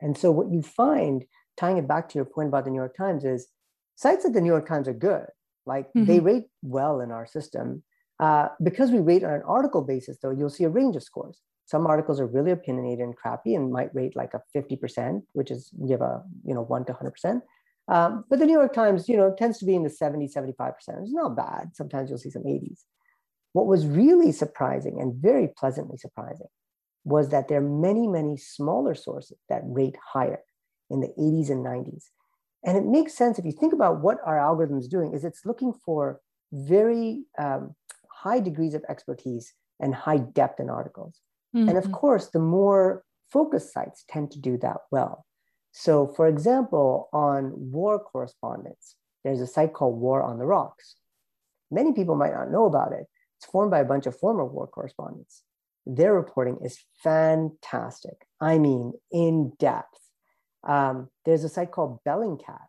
[0.00, 1.24] And so what you find
[1.56, 3.48] tying it back to your point about the New York Times is
[3.96, 5.26] sites like the New York Times are good.
[5.66, 6.04] Like mm-hmm.
[6.04, 7.82] they rate well in our system.
[8.20, 11.40] Uh, because we rate on an article basis, though, you'll see a range of scores.
[11.68, 15.70] Some articles are really opinionated and crappy and might rate like a 50%, which is
[15.90, 17.42] have a you know one to 100%.
[17.88, 20.72] Um, but the New York Times, you know, tends to be in the 70, 75%.
[21.02, 21.72] It's not bad.
[21.74, 22.84] Sometimes you'll see some 80s.
[23.52, 26.46] What was really surprising and very pleasantly surprising
[27.04, 30.40] was that there are many, many smaller sources that rate higher
[30.88, 32.04] in the 80s and 90s.
[32.64, 35.44] And it makes sense if you think about what our algorithm is doing is it's
[35.44, 37.74] looking for very um,
[38.10, 41.20] high degrees of expertise and high depth in articles.
[41.54, 41.68] Mm-hmm.
[41.68, 41.92] And of mm-hmm.
[41.92, 45.24] course, the more focused sites tend to do that well.
[45.72, 50.96] So for example, on war correspondence, there's a site called War on the Rocks.
[51.70, 53.06] Many people might not know about it.
[53.36, 55.42] It's formed by a bunch of former war correspondents.
[55.86, 58.26] Their reporting is fantastic.
[58.40, 59.98] I mean, in depth
[60.66, 62.68] um, there's a site called Bellingcat,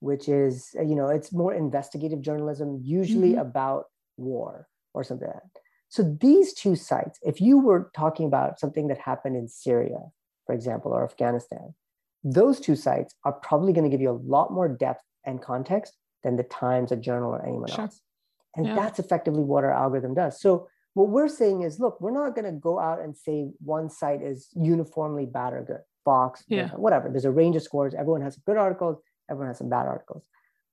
[0.00, 3.40] which is, you know, it's more investigative journalism, usually mm-hmm.
[3.40, 3.86] about
[4.16, 5.60] war or something like that.
[5.88, 9.98] So these two sites, if you were talking about something that happened in Syria,
[10.46, 11.74] for example, or Afghanistan,
[12.22, 15.94] those two sites are probably going to give you a lot more depth and context
[16.22, 17.82] than the Times, a journal, or anyone sure.
[17.82, 18.00] else.
[18.56, 18.74] And yeah.
[18.74, 20.40] that's effectively what our algorithm does.
[20.40, 23.88] So what we're saying is, look, we're not going to go out and say one
[23.88, 25.80] site is uniformly bad or good.
[26.04, 26.70] Fox, yeah.
[26.70, 27.08] whatever.
[27.08, 27.94] There's a range of scores.
[27.94, 28.98] Everyone has some good articles,
[29.30, 30.24] everyone has some bad articles.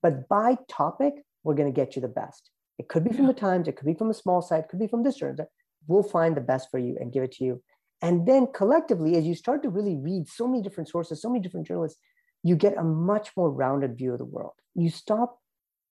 [0.02, 2.50] But by topic, we're going to get you the best.
[2.78, 4.78] It could be from the Times, it could be from a small site, it could
[4.78, 5.50] be from this journal.
[5.86, 7.62] We'll find the best for you and give it to you.
[8.02, 11.40] And then collectively, as you start to really read so many different sources, so many
[11.40, 11.98] different journalists,
[12.42, 14.52] you get a much more rounded view of the world.
[14.74, 15.38] You stop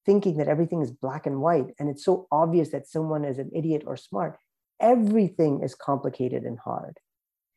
[0.06, 3.50] thinking that everything is black and white and it's so obvious that someone is an
[3.56, 4.38] idiot or smart.
[4.80, 7.00] Everything is complicated and hard.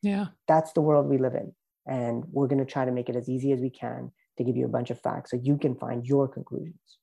[0.01, 0.27] Yeah.
[0.47, 1.53] That's the world we live in.
[1.85, 4.57] And we're going to try to make it as easy as we can to give
[4.57, 6.97] you a bunch of facts so you can find your conclusions.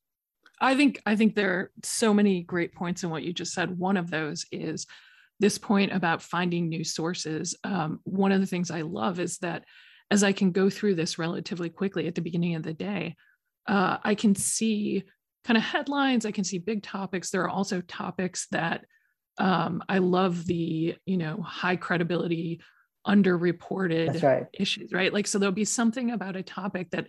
[0.60, 3.78] I think I think there are so many great points in what you just said.
[3.78, 4.86] One of those is
[5.38, 7.56] this point about finding new sources.
[7.62, 9.64] Um, one of the things I love is that
[10.10, 13.16] as I can go through this relatively quickly at the beginning of the day,
[13.66, 15.04] uh, I can see
[15.44, 16.24] kind of headlines.
[16.24, 17.30] I can see big topics.
[17.30, 18.84] There are also topics that
[19.38, 22.60] um, I love the you know high credibility
[23.06, 24.46] underreported right.
[24.52, 25.12] issues, right?
[25.12, 27.08] Like, so there'll be something about a topic that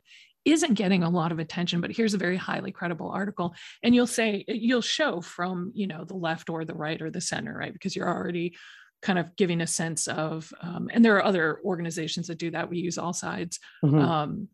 [0.52, 3.54] isn't getting a lot of attention, but here's a very highly credible article.
[3.84, 7.22] And you'll say, you'll show from, you know, the left or the right or the
[7.22, 7.74] center, right?
[7.74, 8.56] Because you're already
[9.02, 12.70] kind of giving a sense of, um, and there are other organizations that do that.
[12.70, 13.60] We use AllSides.
[13.84, 14.00] Mm-hmm.
[14.00, 14.48] Um,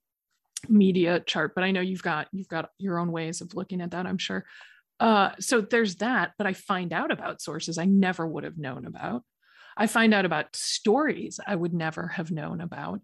[0.70, 3.92] media chart but i know you've got you've got your own ways of looking at
[3.92, 4.46] that i'm sure
[5.02, 8.86] uh, so there's that but i find out about sources i never would have known
[8.86, 9.24] about
[9.76, 13.02] I find out about stories I would never have known about.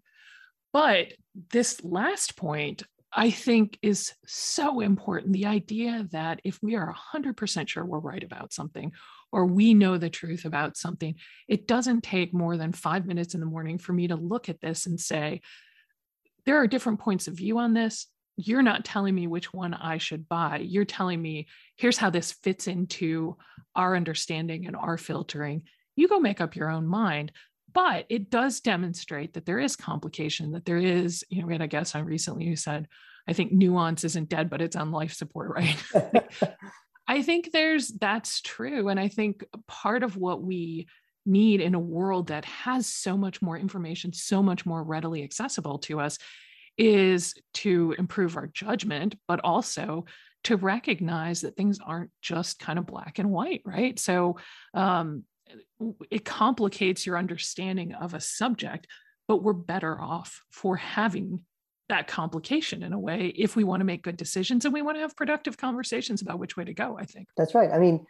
[0.72, 1.12] But
[1.50, 5.32] this last point, I think, is so important.
[5.32, 8.92] The idea that if we are 100% sure we're right about something,
[9.32, 11.14] or we know the truth about something,
[11.48, 14.60] it doesn't take more than five minutes in the morning for me to look at
[14.60, 15.40] this and say,
[16.46, 18.06] there are different points of view on this.
[18.36, 20.58] You're not telling me which one I should buy.
[20.58, 23.36] You're telling me, here's how this fits into
[23.76, 25.62] our understanding and our filtering
[26.00, 27.32] you go make up your own mind
[27.72, 31.66] but it does demonstrate that there is complication that there is you know and i
[31.66, 32.88] guess i recently you said
[33.28, 35.76] i think nuance isn't dead but it's on life support right?
[37.08, 40.86] I think there's that's true and i think part of what we
[41.26, 45.78] need in a world that has so much more information so much more readily accessible
[45.80, 46.18] to us
[46.78, 50.04] is to improve our judgment but also
[50.44, 53.98] to recognize that things aren't just kind of black and white right?
[53.98, 54.36] So
[54.72, 55.24] um,
[56.10, 58.86] it complicates your understanding of a subject,
[59.28, 61.40] but we're better off for having
[61.88, 64.96] that complication in a way if we want to make good decisions and we want
[64.96, 67.28] to have productive conversations about which way to go, I think.
[67.36, 67.70] That's right.
[67.70, 68.06] I mean,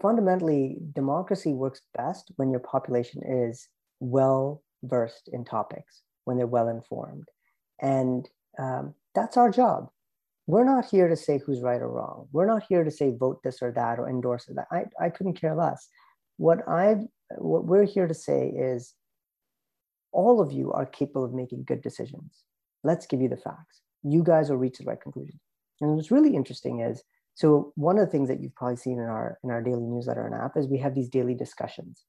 [0.00, 3.68] fundamentally, democracy works best when your population is
[4.00, 7.28] well versed in topics, when they're well informed.
[7.82, 9.88] And um, that's our job.
[10.46, 12.28] We're not here to say who's right or wrong.
[12.32, 14.66] We're not here to say vote this or that or endorse that.
[14.70, 15.88] I, I couldn't care less
[16.38, 16.96] what I
[17.36, 18.94] what we're here to say is
[20.12, 22.44] all of you are capable of making good decisions.
[22.82, 23.82] Let's give you the facts.
[24.02, 25.38] You guys will reach the right conclusion.
[25.80, 27.02] And what's really interesting is
[27.34, 30.26] so one of the things that you've probably seen in our in our daily newsletter
[30.26, 32.04] and app is we have these daily discussions,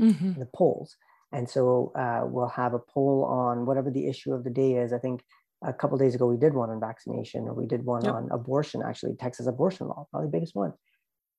[0.00, 0.38] mm-hmm.
[0.38, 0.96] the polls.
[1.32, 4.92] And so uh, we'll have a poll on whatever the issue of the day is.
[4.92, 5.22] I think
[5.62, 8.14] a couple days ago we did one on vaccination, or we did one yep.
[8.14, 8.82] on abortion.
[8.86, 10.72] Actually, Texas abortion law, probably the biggest one.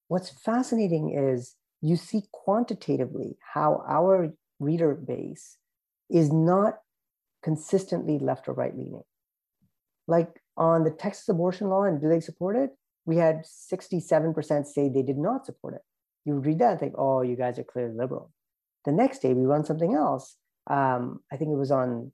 [0.09, 5.57] What's fascinating is you see quantitatively how our reader base
[6.09, 6.79] is not
[7.43, 9.03] consistently left or right leaning.
[10.07, 12.71] Like on the Texas abortion law and do they support it?
[13.05, 15.81] We had 67% say they did not support it.
[16.25, 18.31] You read that and think, oh, you guys are clearly liberal.
[18.85, 20.35] The next day we run something else.
[20.69, 22.11] Um, I think it was on,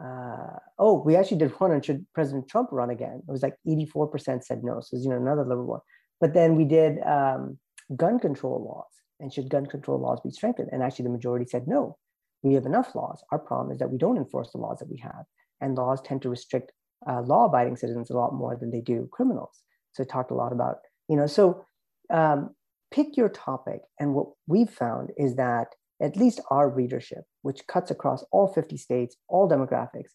[0.00, 3.22] uh, oh, we actually did one on should President Trump run again?
[3.26, 4.80] It was like 84% said no.
[4.80, 5.80] So, you know, another liberal one.
[6.20, 7.58] But then we did um,
[7.94, 10.70] gun control laws and should gun control laws be strengthened?
[10.72, 11.96] And actually, the majority said no.
[12.42, 13.22] We have enough laws.
[13.32, 15.24] Our problem is that we don't enforce the laws that we have,
[15.60, 16.72] and laws tend to restrict
[17.08, 19.62] uh, law-abiding citizens a lot more than they do criminals.
[19.92, 21.26] So, it talked a lot about you know.
[21.26, 21.64] So,
[22.12, 22.54] um,
[22.90, 25.68] pick your topic, and what we've found is that
[26.00, 30.10] at least our readership, which cuts across all 50 states, all demographics,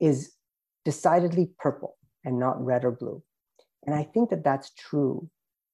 [0.00, 0.32] is
[0.84, 3.22] decidedly purple and not red or blue.
[3.86, 5.28] And I think that that's true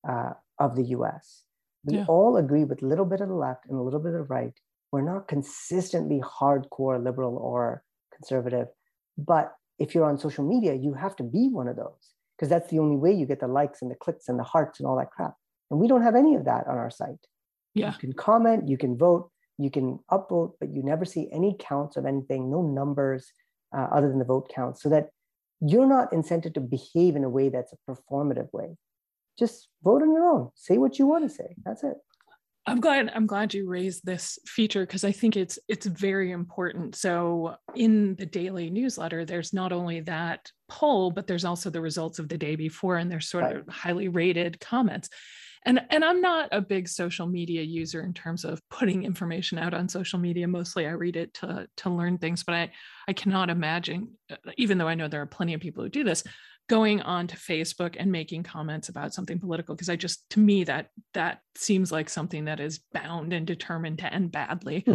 [0.08, 1.42] uh, of the US.
[1.84, 2.04] We yeah.
[2.06, 4.34] all agree with a little bit of the left and a little bit of the
[4.34, 4.52] right.
[4.92, 7.82] We're not consistently hardcore liberal or
[8.14, 8.68] conservative.
[9.16, 12.70] But if you're on social media, you have to be one of those because that's
[12.70, 14.96] the only way you get the likes and the clicks and the hearts and all
[14.98, 15.34] that crap.
[15.70, 17.26] And we don't have any of that on our site.
[17.74, 17.92] Yeah.
[17.92, 21.96] You can comment, you can vote, you can upvote, but you never see any counts
[21.96, 23.32] of anything, no numbers
[23.76, 25.10] uh, other than the vote counts, so that
[25.60, 28.76] you're not incented to behave in a way that's a performative way
[29.40, 30.50] just vote on your own.
[30.54, 31.56] Say what you want to say.
[31.64, 31.96] That's it.
[32.66, 36.94] I'm glad I'm glad you raised this feature because I think it's it's very important.
[36.94, 42.18] So in the daily newsletter, there's not only that poll, but there's also the results
[42.18, 43.56] of the day before, and there's sort right.
[43.56, 45.08] of highly rated comments.
[45.66, 49.74] and and i'm not a big social media user in terms of putting information out
[49.74, 52.70] on social media mostly i read it to to learn things but i
[53.08, 56.04] i cannot imagine uh, even though i know there are plenty of people who do
[56.04, 56.24] this
[56.70, 60.62] going on to facebook and making comments about something political because i just to me
[60.62, 64.94] that that seems like something that is bound and determined to end badly hmm.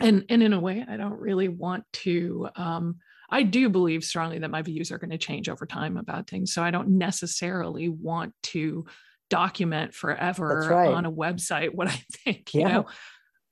[0.00, 2.96] and and in a way i don't really want to um
[3.34, 6.52] I do believe strongly that my views are going to change over time about things.
[6.52, 8.84] So I don't necessarily want to
[9.30, 10.92] document forever right.
[10.92, 12.68] on a website what I think, you yeah.
[12.68, 12.86] know.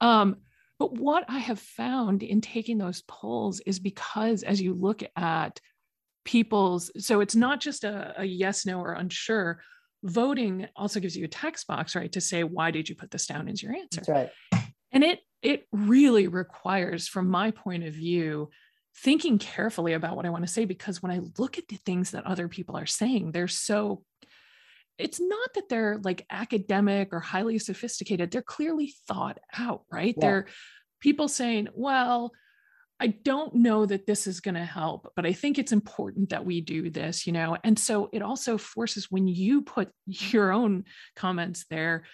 [0.02, 0.37] Um,
[0.78, 5.61] but what I have found in taking those polls is because as you look at
[6.31, 9.61] people's, so it's not just a, a yes, no, or unsure.
[10.05, 13.27] Voting also gives you a text box, right, to say why did you put this
[13.27, 14.01] down as your answer.
[14.01, 14.31] That's right.
[14.93, 18.51] And it it really requires, from my point of view,
[18.97, 22.12] thinking carefully about what I want to say because when I look at the things
[22.12, 24.05] that other people are saying, they're so
[24.99, 28.31] it's not that they're like academic or highly sophisticated.
[28.31, 30.14] They're clearly thought out, right?
[30.16, 30.21] Yeah.
[30.21, 30.47] They're
[31.01, 32.31] people saying, well,
[33.01, 36.45] I don't know that this is going to help, but I think it's important that
[36.45, 37.57] we do this, you know?
[37.65, 40.85] And so it also forces when you put your own
[41.17, 42.05] comments there,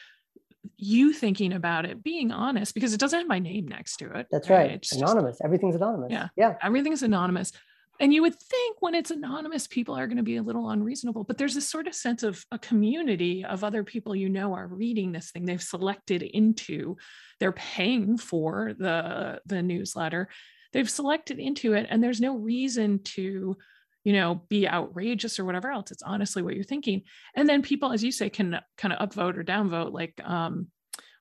[0.77, 4.27] you thinking about it, being honest, because it doesn't have my name next to it.
[4.31, 4.59] That's right.
[4.59, 4.71] right.
[4.73, 5.35] It's anonymous.
[5.35, 6.11] Just, Everything's anonymous.
[6.11, 6.29] Yeah.
[6.37, 6.55] Yeah.
[6.63, 7.53] Everything's anonymous.
[7.99, 11.25] And you would think when it's anonymous, people are going to be a little unreasonable,
[11.25, 14.67] but there's this sort of sense of a community of other people you know are
[14.67, 15.47] reading this thing.
[15.47, 16.97] They've selected into,
[17.41, 20.29] they're paying for the, the newsletter.
[20.77, 23.57] They've selected into it, and there's no reason to,
[24.05, 25.91] you know, be outrageous or whatever else.
[25.91, 27.05] It's honestly what you're thinking.
[27.35, 30.67] And then people, as you say, can kind of upvote or downvote, like um,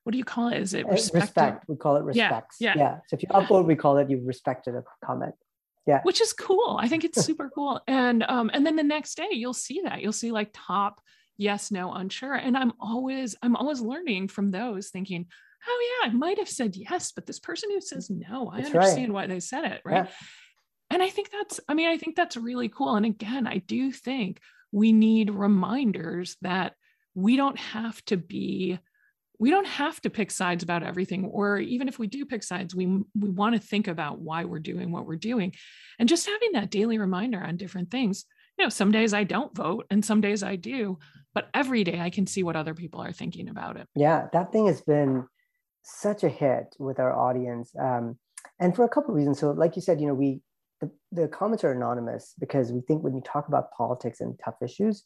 [0.04, 0.62] what do you call it?
[0.62, 1.24] Is it respect?
[1.24, 1.66] respect.
[1.70, 2.58] We call it respects.
[2.60, 2.82] Yeah, yeah.
[2.82, 2.96] yeah.
[3.08, 5.36] So if you upvote, we call it you respected a comment
[5.86, 9.16] yeah which is cool i think it's super cool and um and then the next
[9.16, 11.00] day you'll see that you'll see like top
[11.38, 15.28] yes no unsure and i'm always i'm always learning from those thinking
[15.68, 18.74] oh yeah i might have said yes but this person who says no i that's
[18.74, 19.14] understand right.
[19.14, 20.06] why they said it right?
[20.06, 20.12] Yeah.
[20.90, 22.96] and i think that's i mean i think that's really cool.
[22.96, 24.40] And again i do think
[24.72, 26.74] we need reminders that
[27.14, 28.78] we don't have to be
[29.40, 32.76] we don't have to pick sides about everything or even if we do pick sides
[32.76, 35.54] we we want to think about why we're doing what we're doing.
[36.00, 38.26] And just having that daily reminder on different things.
[38.58, 40.98] You know some days i don't vote and some days i do
[41.34, 43.88] but every day i can see what other people are thinking about it.
[43.96, 45.28] Yeah that thing has been
[45.86, 48.18] such a hit with our audience um,
[48.60, 49.40] and for a couple of reasons.
[49.40, 50.42] So like you said you know we
[50.82, 54.56] the, the comments are anonymous because we think when you talk about politics and tough
[54.62, 55.04] issues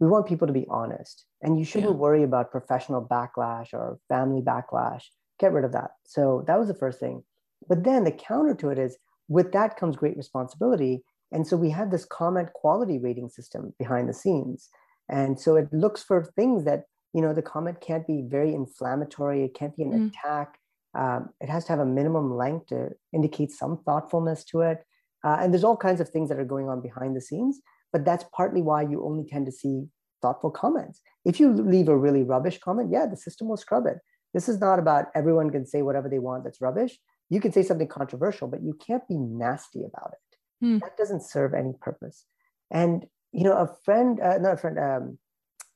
[0.00, 1.26] we want people to be honest.
[1.42, 1.98] And you shouldn't yeah.
[1.98, 5.04] worry about professional backlash or family backlash.
[5.38, 5.90] Get rid of that.
[6.06, 7.22] So that was the first thing.
[7.68, 8.96] But then the counter to it is
[9.28, 11.04] with that comes great responsibility.
[11.32, 14.70] And so we had this comment quality rating system behind the scenes.
[15.08, 19.44] And so it looks for things that you know the comment can't be very inflammatory
[19.44, 20.08] it can't be an mm.
[20.08, 20.58] attack
[20.94, 24.84] um, it has to have a minimum length to indicate some thoughtfulness to it
[25.24, 27.60] uh, and there's all kinds of things that are going on behind the scenes
[27.92, 29.88] but that's partly why you only tend to see
[30.20, 31.00] thoughtful comments.
[31.24, 33.98] If you leave a really rubbish comment, yeah, the system will scrub it.
[34.34, 36.98] This is not about everyone can say whatever they want that's rubbish.
[37.30, 40.64] You can say something controversial, but you can't be nasty about it.
[40.64, 40.80] Mm.
[40.80, 42.24] That doesn't serve any purpose.
[42.70, 45.18] And you know, a friend, uh, not a friend, um,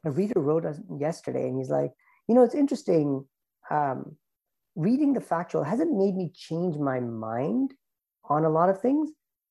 [0.04, 1.92] a reader wrote us yesterday, and he's like,
[2.28, 3.24] you know, it's interesting.
[3.70, 4.16] Um,
[4.76, 7.72] reading the factual hasn't made me change my mind
[8.28, 9.10] on a lot of things,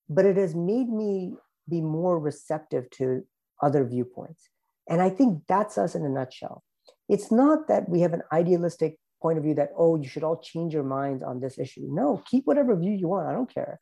[0.10, 1.34] but it has made me
[1.70, 3.24] be more receptive to
[3.62, 4.50] other viewpoints.
[4.90, 6.64] And I think that's us in a nutshell.
[7.08, 10.42] It's not that we have an idealistic point of view that, oh, you should all
[10.42, 11.88] change your minds on this issue.
[11.90, 13.28] No, keep whatever view you want.
[13.28, 13.80] I don't care.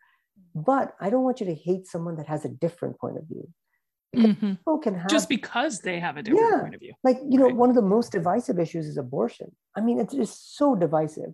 [0.53, 3.49] But I don't want you to hate someone that has a different point of view.
[4.15, 4.53] Mm-hmm.
[4.55, 6.93] People can have just because they have a different yeah, point of view.
[7.03, 7.55] Like, you know, right.
[7.55, 9.55] one of the most divisive issues is abortion.
[9.75, 11.33] I mean, it's just so divisive.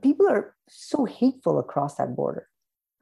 [0.00, 2.48] People are so hateful across that border.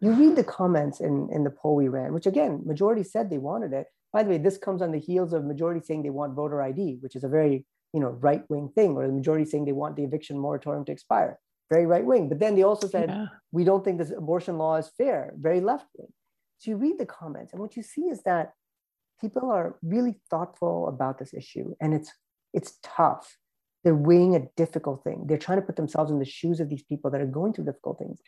[0.01, 3.39] You read the comments in, in the poll we ran, which again, majority said they
[3.39, 3.87] wanted it.
[4.13, 6.99] By the way, this comes on the heels of majority saying they want voter ID,
[7.01, 9.97] which is a very you know right wing thing, or the majority saying they want
[9.97, 11.39] the eviction moratorium to expire,
[11.71, 12.29] very right wing.
[12.29, 13.27] But then they also said yeah.
[13.53, 16.09] we don't think this abortion law is fair, very left wing.
[16.59, 18.53] So you read the comments, and what you see is that
[19.23, 22.13] people are really thoughtful about this issue, and it's
[22.53, 23.39] it's tough.
[23.85, 25.25] They're weighing a difficult thing.
[25.27, 27.65] They're trying to put themselves in the shoes of these people that are going through
[27.65, 28.21] difficult things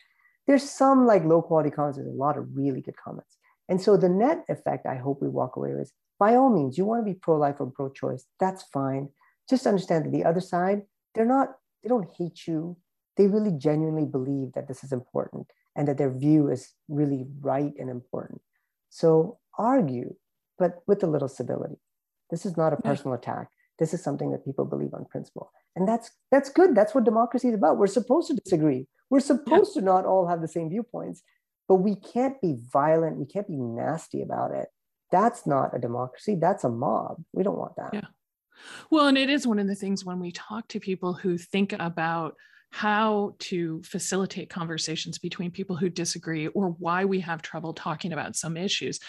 [0.47, 3.37] there's some like low quality comments, there's a lot of really good comments.
[3.67, 6.77] And so the net effect I hope we walk away with is by all means,
[6.77, 9.09] you want to be pro life or pro choice, that's fine.
[9.49, 10.83] Just understand that the other side,
[11.13, 11.49] they're not,
[11.83, 12.77] they don't hate you.
[13.17, 17.73] They really genuinely believe that this is important and that their view is really right
[17.77, 18.41] and important.
[18.89, 20.15] So argue,
[20.57, 21.75] but with a little civility.
[22.31, 22.83] This is not a mm.
[22.83, 23.49] personal attack.
[23.77, 25.51] this is something that people believe on principle.
[25.75, 26.75] And that's that's good.
[26.75, 27.77] That's what democracy is about.
[27.77, 28.87] We're supposed to disagree.
[29.09, 29.81] We're supposed yeah.
[29.81, 31.21] to not all have the same viewpoints
[31.67, 33.17] but we can't be violent.
[33.17, 34.67] We can't be nasty about it.
[35.11, 36.35] That's not a democracy.
[36.39, 37.23] That's a mob.
[37.33, 37.93] We don't want that.
[37.93, 38.07] Yeah.
[38.89, 41.73] Well and it is one of the things when we talk to people who think
[41.73, 42.35] about
[42.71, 48.35] how to facilitate conversations between people who disagree or why we have trouble talking about
[48.35, 48.99] some issues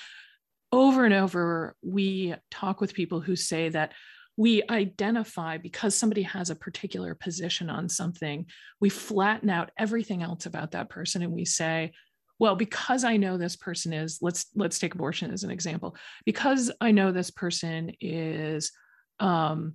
[0.77, 3.93] over and over we talk with people who say that
[4.37, 8.45] we identify because somebody has a particular position on something,
[8.81, 11.93] we flatten out everything else about that person and we say,
[12.39, 16.71] well because i know this person is let's let's take abortion as an example because
[16.81, 18.73] i know this person is
[19.21, 19.75] um,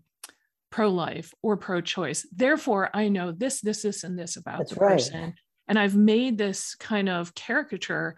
[0.70, 4.92] pro-life or pro-choice therefore i know this this this and this about That's the right.
[4.92, 5.34] person
[5.68, 8.16] and i've made this kind of caricature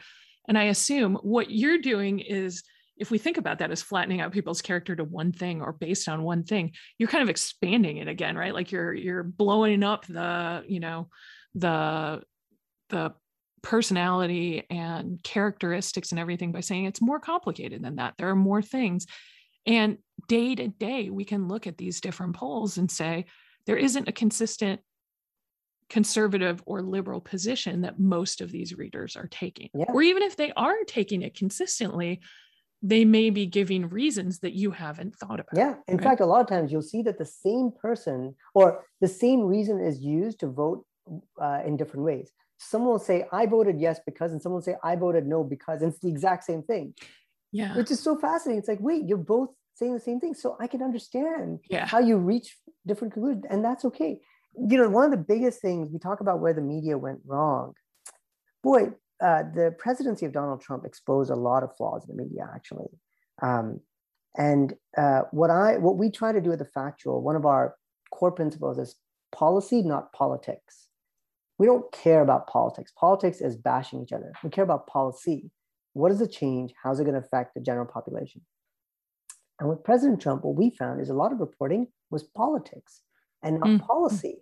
[0.47, 2.63] and i assume what you're doing is
[2.97, 6.07] if we think about that as flattening out people's character to one thing or based
[6.07, 8.53] on one thing you're kind of expanding it again right?
[8.53, 11.09] Like you're you're blowing up the you know
[11.55, 12.21] the
[12.89, 13.13] the
[13.61, 18.13] personality and characteristics and everything by saying it's more complicated than that.
[18.17, 19.07] There are more things.
[19.65, 23.25] And day to day we can look at these different polls and say
[23.65, 24.81] there isn't a consistent
[25.89, 29.69] conservative or liberal position that most of these readers are taking.
[29.73, 29.85] Yeah.
[29.87, 32.21] or even if they are taking it consistently
[32.85, 35.55] they may be giving reasons that you haven't thought about.
[35.55, 35.75] Yeah.
[35.87, 39.41] In fact, a lot of times you'll see that the same person or the same
[39.41, 40.85] reason is used to vote
[41.41, 42.29] uh, in different ways.
[42.59, 45.81] Someone will say, I voted yes because, and someone will say, I voted no because,
[45.81, 46.93] and it's the exact same thing.
[47.53, 47.75] Yeah.
[47.77, 48.59] Which is so fascinating.
[48.59, 50.33] It's like, wait, you're both saying the same thing.
[50.33, 51.85] So I can understand yeah.
[51.85, 54.19] how you reach different conclusions, and that's okay.
[54.57, 57.73] You know, one of the biggest things we talk about where the media went wrong.
[58.61, 58.91] Boy,
[59.23, 62.89] uh, the presidency of Donald Trump exposed a lot of flaws in the media, actually.
[63.41, 63.79] Um,
[64.37, 67.75] and uh, what I what we try to do at the Factual, one of our
[68.11, 68.95] core principles is
[69.31, 70.87] policy, not politics.
[71.57, 72.91] We don't care about politics.
[72.99, 74.33] Politics is bashing each other.
[74.43, 75.51] We care about policy.
[75.93, 76.73] What is the change?
[76.81, 78.41] How's it going to affect the general population?
[79.59, 83.01] And with President Trump, what we found is a lot of reporting was politics
[83.43, 83.85] and not mm.
[83.85, 84.39] policy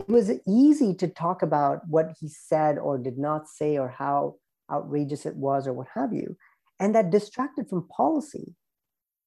[0.00, 4.36] it was easy to talk about what he said or did not say or how
[4.70, 6.36] outrageous it was or what have you.
[6.80, 8.54] And that distracted from policy.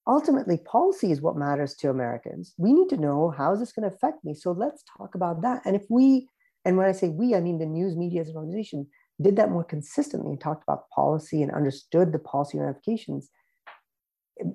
[0.05, 2.53] Ultimately, policy is what matters to Americans.
[2.57, 4.33] We need to know how is this going to affect me.
[4.33, 5.61] So let's talk about that.
[5.65, 6.27] And if we,
[6.65, 8.87] and when I say we, I mean the news media as an organization,
[9.21, 13.29] did that more consistently and talked about policy and understood the policy ramifications,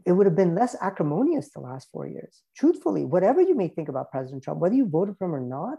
[0.06, 2.42] it, would have been less acrimonious the last four years.
[2.56, 5.78] Truthfully, whatever you may think about President Trump, whether you voted for him or not,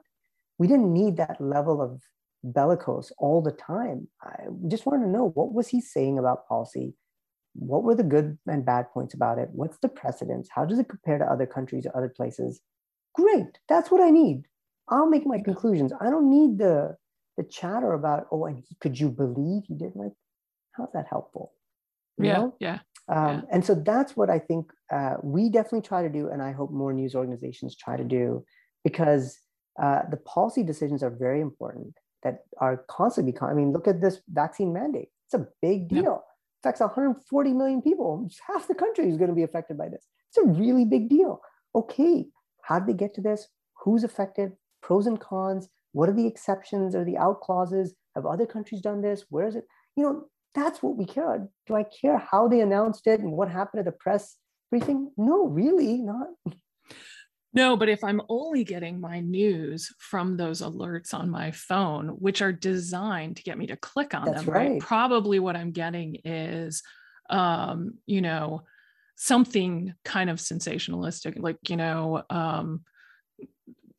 [0.57, 2.01] we didn't need that level of
[2.43, 4.07] bellicose all the time.
[4.21, 6.93] I just wanted to know what was he saying about policy?
[7.55, 9.49] What were the good and bad points about it?
[9.51, 10.49] What's the precedence?
[10.51, 12.61] How does it compare to other countries or other places?
[13.15, 14.43] Great, that's what I need.
[14.89, 15.93] I'll make my conclusions.
[15.99, 16.97] I don't need the
[17.37, 20.11] the chatter about oh, and he, could you believe he did like?
[20.73, 21.53] How's that helpful?
[22.17, 22.55] You yeah, know?
[22.59, 22.79] yeah.
[23.07, 23.41] Um, yeah.
[23.51, 26.71] And so that's what I think uh, we definitely try to do, and I hope
[26.71, 28.43] more news organizations try to do,
[28.83, 29.39] because
[29.81, 33.55] uh, the policy decisions are very important that are constantly becoming.
[33.55, 35.09] I mean, look at this vaccine mandate.
[35.27, 36.03] It's a big deal.
[36.03, 36.17] Yeah.
[36.63, 38.27] Affects 140 million people.
[38.47, 40.05] Half the country is going to be affected by this.
[40.29, 41.41] It's a really big deal.
[41.75, 42.25] Okay,
[42.63, 43.47] how did they get to this?
[43.83, 44.53] Who's affected?
[44.81, 45.67] Pros and cons.
[45.91, 47.93] What are the exceptions or the out clauses?
[48.15, 49.25] Have other countries done this?
[49.29, 49.65] Where is it?
[49.95, 51.47] You know, that's what we care.
[51.67, 54.37] Do I care how they announced it and what happened at the press
[54.69, 55.11] briefing?
[55.17, 56.27] No, really not.
[57.53, 62.41] No, but if I'm only getting my news from those alerts on my phone, which
[62.41, 64.71] are designed to get me to click on That's them, right.
[64.71, 64.81] right?
[64.81, 66.81] Probably what I'm getting is,
[67.29, 68.63] um, you know,
[69.15, 72.81] something kind of sensationalistic, like, you know, um,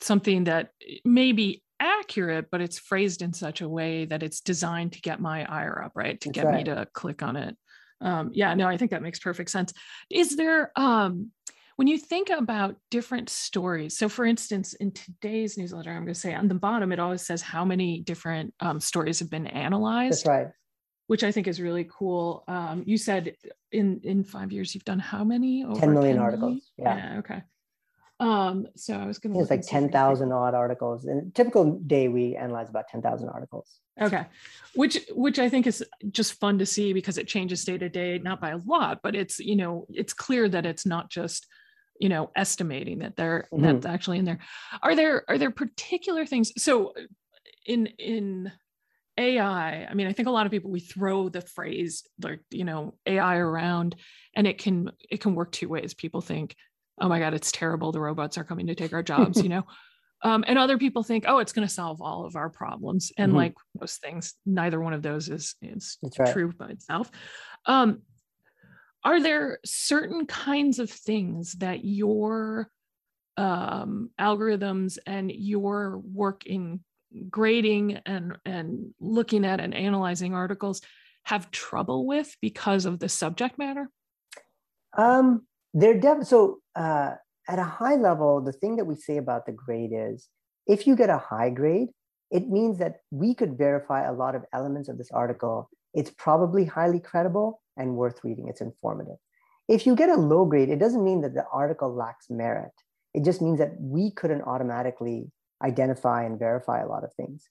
[0.01, 0.71] something that
[1.05, 5.21] may be accurate, but it's phrased in such a way that it's designed to get
[5.21, 6.21] my ire up, right?
[6.21, 6.57] To That's get right.
[6.57, 7.57] me to click on it.
[8.01, 9.73] Um, yeah, no, I think that makes perfect sense.
[10.11, 11.31] Is there, um,
[11.77, 16.21] when you think about different stories, so for instance, in today's newsletter, I'm going to
[16.21, 20.25] say on the bottom, it always says how many different um, stories have been analyzed.
[20.25, 20.49] That's right.
[21.07, 22.45] Which I think is really cool.
[22.49, 23.37] Um, you said
[23.73, 25.65] in in five years you've done how many?
[25.65, 26.71] Over 10 million 10 articles.
[26.79, 26.97] Yeah.
[26.97, 27.19] yeah.
[27.19, 27.43] Okay.
[28.21, 29.41] Um, so I was going to.
[29.41, 31.05] It's like ten thousand odd articles.
[31.05, 33.81] In a typical day, we analyze about ten thousand articles.
[34.01, 34.25] Okay,
[34.75, 38.19] which which I think is just fun to see because it changes day to day,
[38.19, 41.49] not by a lot, but it's you know it's clear that it's not just
[42.01, 43.63] you know estimating that they're mm-hmm.
[43.63, 44.41] that's actually in there
[44.83, 46.93] are there are there particular things so
[47.67, 48.51] in in
[49.17, 52.65] ai i mean i think a lot of people we throw the phrase like you
[52.65, 53.95] know ai around
[54.35, 56.57] and it can it can work two ways people think
[57.01, 57.93] oh my God, it's terrible.
[57.93, 59.65] The robots are coming to take our jobs, you know?
[60.23, 63.13] Um, and other people think, oh, it's going to solve all of our problems.
[63.19, 63.39] And mm-hmm.
[63.39, 66.33] like most things, neither one of those is, is right.
[66.33, 67.11] true by itself.
[67.67, 68.03] Um,
[69.05, 72.71] are there certain kinds of things that your
[73.37, 76.81] um, algorithms and your work in
[77.31, 80.81] grading and and looking at and analyzing articles
[81.25, 83.89] have trouble with because of the subject matter?
[84.97, 87.13] Um, they're definitely so uh,
[87.49, 88.41] at a high level.
[88.41, 90.29] The thing that we say about the grade is,
[90.67, 91.89] if you get a high grade,
[92.31, 95.69] it means that we could verify a lot of elements of this article.
[95.93, 98.49] It's probably highly credible and worth reading.
[98.49, 99.17] It's informative.
[99.69, 102.73] If you get a low grade, it doesn't mean that the article lacks merit.
[103.15, 105.31] It just means that we couldn't automatically
[105.63, 107.49] identify and verify a lot of things.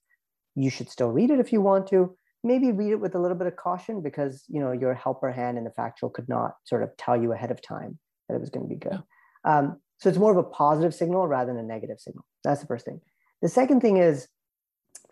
[0.54, 2.16] You should still read it if you want to.
[2.44, 5.56] Maybe read it with a little bit of caution because you know your helper hand
[5.58, 7.98] in the factual could not sort of tell you ahead of time
[8.28, 9.02] that it was going to be good.
[9.44, 9.58] Yeah.
[9.58, 12.24] Um, so it's more of a positive signal rather than a negative signal.
[12.42, 13.00] That's the first thing.
[13.40, 14.28] The second thing is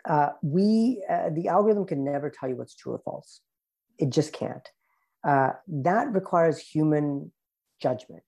[0.07, 3.41] uh, we uh, the algorithm can never tell you what's true or false.
[3.97, 4.67] It just can't.
[5.23, 7.31] Uh, that requires human
[7.81, 8.23] judgment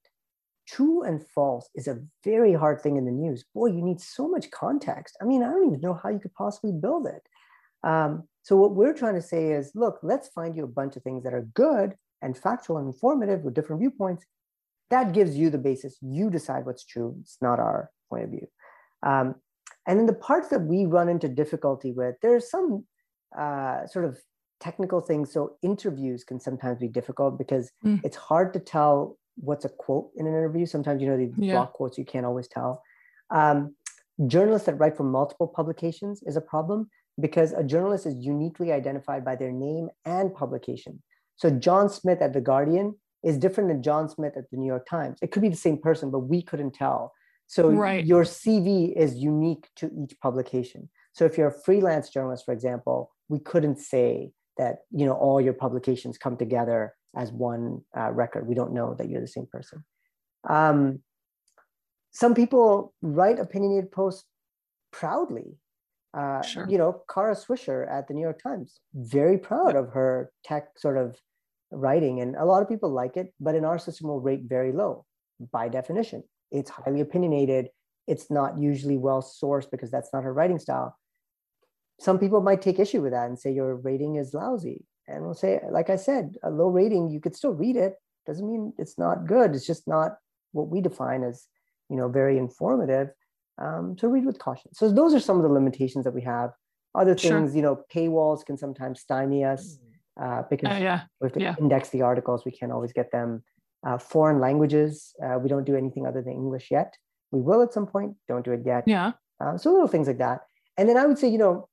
[0.67, 3.45] true and false is a very hard thing in the news.
[3.53, 5.17] Boy, you need so much context.
[5.21, 7.21] I mean, I don't even know how you could possibly build it.
[7.87, 11.03] Um, so, what we're trying to say is look, let's find you a bunch of
[11.03, 14.25] things that are good and factual and informative with different viewpoints.
[14.89, 15.97] That gives you the basis.
[16.01, 17.15] You decide what's true.
[17.21, 18.47] It's not our point of view.
[19.03, 19.35] Um,
[19.87, 22.85] and then the parts that we run into difficulty with, there's some
[23.37, 24.19] uh, sort of
[24.60, 25.32] technical things.
[25.32, 27.99] So interviews can sometimes be difficult because mm.
[28.03, 30.66] it's hard to tell what's a quote in an interview.
[30.66, 31.53] Sometimes you know the yeah.
[31.53, 32.82] block quotes you can't always tell.
[33.30, 33.76] Um,
[34.28, 36.89] journalists that write for multiple publications is a problem
[37.20, 41.01] because a journalist is uniquely identified by their name and publication.
[41.38, 44.86] So John Smith at the Guardian is different than John Smith at the New York
[44.88, 45.18] Times.
[45.22, 47.14] It could be the same person, but we couldn't tell.
[47.47, 48.06] So right.
[48.06, 50.89] your CV is unique to each publication.
[51.14, 55.41] So if you're a freelance journalist, for example, we couldn't say that you know all
[55.41, 58.47] your publications come together as one uh, record.
[58.47, 59.84] We don't know that you're the same person.
[60.49, 60.99] Um,
[62.12, 64.26] some people write opinionated posts
[64.91, 65.58] proudly.
[66.14, 66.66] Uh, sure.
[66.70, 70.97] You know, Kara Swisher at the New York Times, very proud of her tech sort
[70.97, 71.18] of
[71.72, 72.22] writing.
[72.22, 75.06] And a lot of people like it, but in our system will rate very low
[75.51, 76.24] by definition.
[76.51, 77.68] It's highly opinionated.
[78.08, 80.97] It's not usually well sourced because that's not her writing style.
[81.99, 84.85] Some people might take issue with that and say your rating is lousy.
[85.07, 87.95] And we'll say like i said a low rating you could still read it.
[88.25, 89.55] Doesn't mean it's not good.
[89.55, 90.17] It's just not
[90.51, 91.47] what we define as
[91.89, 93.09] you know very informative
[93.57, 94.73] um, so read with caution.
[94.73, 96.51] So those are some of the limitations that we have.
[96.93, 97.55] Other things sure.
[97.55, 99.77] you know paywalls can sometimes stymie us
[100.21, 101.01] uh, because uh, yeah.
[101.19, 101.55] we have to yeah.
[101.59, 102.45] index the articles.
[102.45, 103.43] We can't always get them
[103.85, 105.13] uh, foreign languages.
[105.23, 106.95] Uh, we don't do anything other than english yet.
[107.31, 108.15] We will at some point.
[108.27, 108.83] Don't do it yet.
[108.87, 109.11] Yeah.
[109.41, 110.41] Uh, so little things like that.
[110.77, 111.67] And then i would say you know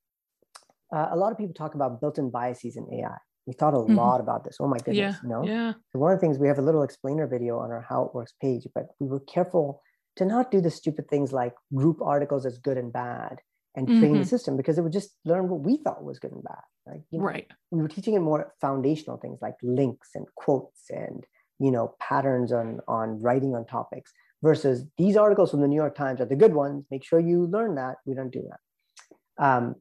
[0.95, 3.17] uh, a lot of people talk about built-in biases in AI.
[3.47, 3.97] We thought a mm-hmm.
[3.97, 4.59] lot about this.
[4.61, 5.45] Oh my goodness, yeah, you know?
[5.45, 5.73] Yeah.
[5.91, 8.15] So one of the things we have a little explainer video on our how it
[8.15, 9.83] works page, but we were careful
[10.17, 13.41] to not do the stupid things like group articles as good and bad
[13.75, 14.19] and train mm-hmm.
[14.19, 16.61] the system because it would just learn what we thought was good and bad.
[16.87, 17.47] Like, you know, right.
[17.71, 21.25] We were teaching it more foundational things like links and quotes and
[21.59, 24.13] you know patterns on on writing on topics
[24.43, 26.85] versus these articles from the New York Times are the good ones.
[26.91, 27.97] Make sure you learn that.
[28.05, 29.45] We don't do that.
[29.45, 29.77] Um,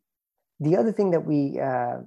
[0.61, 1.97] the other thing that we uh,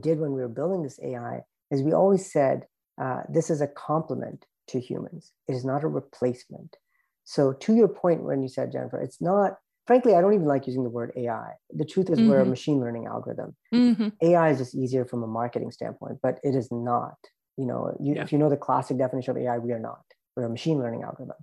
[0.00, 1.40] did when we were building this AI
[1.70, 2.66] is we always said
[3.00, 5.32] uh, this is a complement to humans.
[5.48, 6.76] It is not a replacement.
[7.24, 9.58] So to your point when you said Jennifer, it's not.
[9.86, 11.52] Frankly, I don't even like using the word AI.
[11.70, 12.28] The truth is, mm-hmm.
[12.28, 12.50] we're a mm-hmm.
[12.50, 13.56] machine learning algorithm.
[13.72, 14.08] Mm-hmm.
[14.20, 17.16] AI is just easier from a marketing standpoint, but it is not.
[17.56, 18.22] You know, you, yeah.
[18.22, 20.02] if you know the classic definition of AI, we are not.
[20.36, 21.36] We're a machine learning algorithm.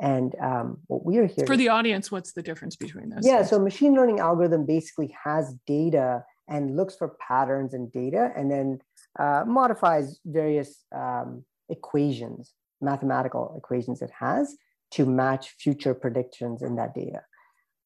[0.00, 3.24] And um, what we are here for the audience, what's the difference between those?
[3.24, 3.50] Yeah, things?
[3.50, 8.80] so machine learning algorithm basically has data and looks for patterns in data, and then
[9.18, 14.56] uh, modifies various um, equations, mathematical equations it has
[14.90, 17.22] to match future predictions in that data,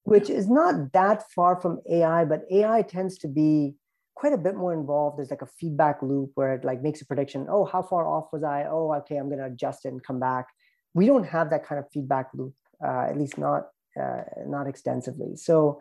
[0.05, 3.75] which is not that far from AI, but AI tends to be
[4.15, 5.19] quite a bit more involved.
[5.19, 7.47] There's like a feedback loop where it like makes a prediction.
[7.49, 8.65] Oh, how far off was I?
[8.69, 10.47] Oh, okay, I'm going to adjust it and come back
[10.95, 13.69] we don't have that kind of feedback loop, uh, at least not
[14.01, 15.37] uh, not extensively.
[15.37, 15.81] So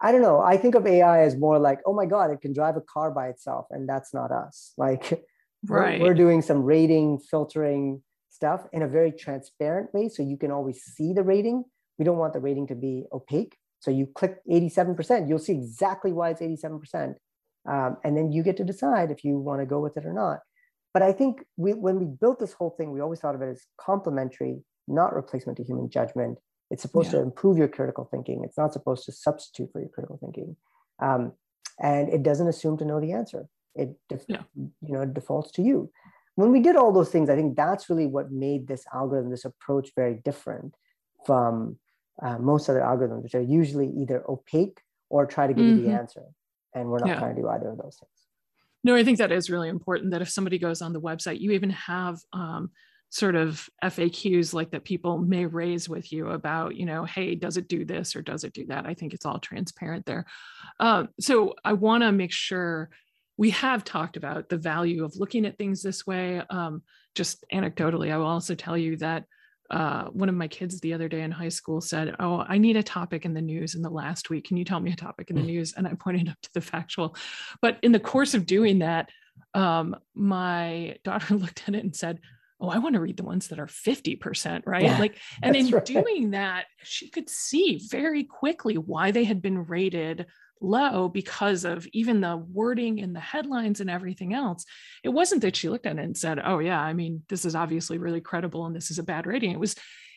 [0.00, 0.40] I don't know.
[0.40, 3.10] I think of AI as more like, oh my God, it can drive a car
[3.10, 4.72] by itself, and that's not us.
[4.78, 5.24] Like
[5.68, 6.00] right.
[6.00, 10.50] we're, we're doing some rating, filtering stuff in a very transparent way, so you can
[10.50, 11.64] always see the rating.
[11.98, 13.56] We don't want the rating to be opaque.
[13.80, 17.14] So you click 87%, you'll see exactly why it's 87%.
[17.68, 20.12] Um, and then you get to decide if you want to go with it or
[20.12, 20.40] not.
[20.96, 23.50] But I think we, when we built this whole thing, we always thought of it
[23.50, 26.38] as complementary not replacement to human judgment.
[26.70, 27.18] It's supposed yeah.
[27.18, 28.40] to improve your critical thinking.
[28.44, 30.56] It's not supposed to substitute for your critical thinking.
[30.98, 31.32] Um,
[31.78, 33.46] and it doesn't assume to know the answer.
[33.74, 34.44] It def- yeah.
[34.54, 35.90] you know defaults to you.
[36.34, 39.44] When we did all those things, I think that's really what made this algorithm, this
[39.44, 40.76] approach, very different
[41.26, 41.76] from
[42.22, 44.80] uh, most other algorithms, which are usually either opaque
[45.10, 45.76] or try to give mm-hmm.
[45.76, 45.98] you the mm-hmm.
[45.98, 46.22] answer.
[46.74, 47.18] And we're not yeah.
[47.18, 48.16] trying to do either of those things.
[48.86, 51.50] No, I think that is really important that if somebody goes on the website, you
[51.50, 52.70] even have um,
[53.10, 57.56] sort of FAQs like that people may raise with you about, you know, hey, does
[57.56, 58.86] it do this or does it do that?
[58.86, 60.24] I think it's all transparent there.
[60.78, 62.88] Uh, so I want to make sure
[63.36, 66.40] we have talked about the value of looking at things this way.
[66.48, 66.82] Um,
[67.16, 69.24] just anecdotally, I will also tell you that
[69.70, 72.76] uh, one of my kids the other day in high school said, Oh, I need
[72.76, 74.46] a topic in the news in the last week.
[74.46, 75.46] Can you tell me a topic in the mm.
[75.46, 75.74] news?
[75.76, 77.16] And I pointed up to the factual.
[77.60, 79.10] But in the course of doing that,
[79.54, 82.20] um, my daughter looked at it and said,
[82.58, 84.84] Oh, I want to read the ones that are 50%, right?
[84.84, 85.84] Yeah, like, and in right.
[85.84, 90.26] doing that, she could see very quickly why they had been rated
[90.60, 94.64] low because of even the wording in the headlines and everything else.
[95.04, 97.54] It wasn't that she looked at it and said, "Oh yeah, I mean, this is
[97.54, 99.74] obviously really credible and this is a bad rating." It was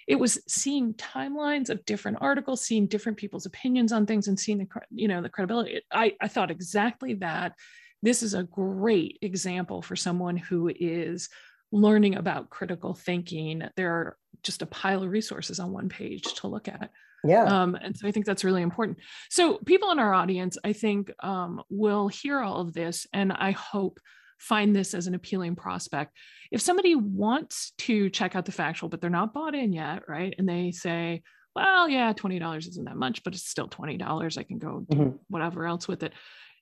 [0.08, 4.58] it was seeing timelines of different articles, seeing different people's opinions on things and seeing
[4.58, 5.82] the you know the credibility.
[5.92, 7.54] I I thought exactly that
[8.02, 11.30] this is a great example for someone who is
[11.72, 13.64] learning about critical thinking.
[13.76, 16.92] There are just a pile of resources on one page to look at.
[17.24, 17.44] Yeah.
[17.44, 18.98] Um, and so I think that's really important.
[19.30, 23.52] So people in our audience, I think, um, will hear all of this, and I
[23.52, 24.00] hope
[24.40, 26.16] find this as an appealing prospect.
[26.52, 30.34] If somebody wants to check out the factual, but they're not bought in yet, right?
[30.38, 31.22] And they say,
[31.56, 34.38] well, yeah, $20 isn't that much, but it's still $20.
[34.38, 35.18] I can go do mm-hmm.
[35.28, 36.14] whatever else with it.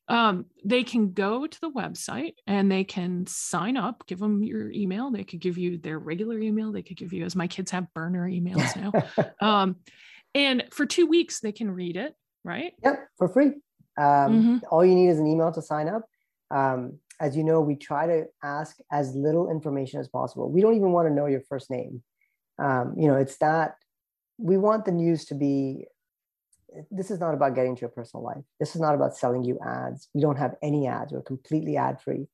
[0.09, 4.71] Um, they can go to the website and they can sign up, give them your
[4.71, 5.11] email.
[5.11, 6.71] They could give you their regular email.
[6.71, 9.25] They could give you, as my kids have burner emails now.
[9.45, 9.75] um,
[10.33, 12.73] and for two weeks, they can read it, right?
[12.83, 13.53] Yep, for free.
[13.97, 14.57] Um, mm-hmm.
[14.69, 16.03] All you need is an email to sign up.
[16.51, 20.51] Um, as you know, we try to ask as little information as possible.
[20.51, 22.03] We don't even want to know your first name.
[22.59, 23.75] Um, you know, it's that
[24.37, 25.85] we want the news to be.
[26.91, 28.43] This is not about getting to your personal life.
[28.59, 30.09] This is not about selling you ads.
[30.13, 31.13] We don't have any ads.
[31.13, 32.27] We're completely ad free.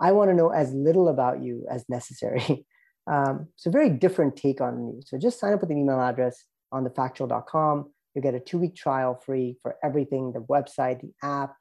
[0.00, 2.66] I want to know as little about you as necessary.
[3.10, 5.08] Um, it's a very different take on news.
[5.08, 7.90] So just sign up with an email address on thefactual.com.
[8.14, 11.54] You get a two week trial free for everything the website, the app,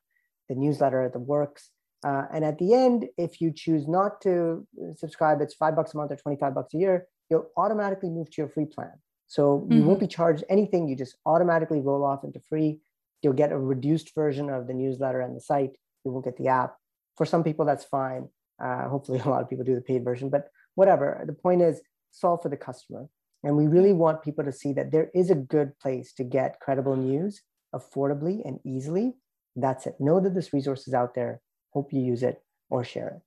[0.50, 1.70] the newsletter, the works.
[2.06, 5.98] Uh, and at the end, if you choose not to subscribe, it's five bucks a
[5.98, 8.94] month or 25 bucks a year, you'll automatically move to your free plan.
[9.28, 9.74] So mm-hmm.
[9.74, 10.88] you won't be charged anything.
[10.88, 12.80] You just automatically roll off into free.
[13.22, 15.76] You'll get a reduced version of the newsletter and the site.
[16.06, 16.76] You won't get the app.
[17.18, 18.30] For some people, that's fine.
[18.64, 21.24] Uh, hopefully, a lot of people do the paid version, but whatever.
[21.26, 21.82] The point is,
[22.12, 23.08] solve for the customer.
[23.48, 26.60] And we really want people to see that there is a good place to get
[26.60, 27.42] credible news
[27.74, 29.14] affordably and easily.
[29.56, 29.96] That's it.
[30.02, 31.40] Know that this resource is out there.
[31.72, 33.22] Hope you use it or share it.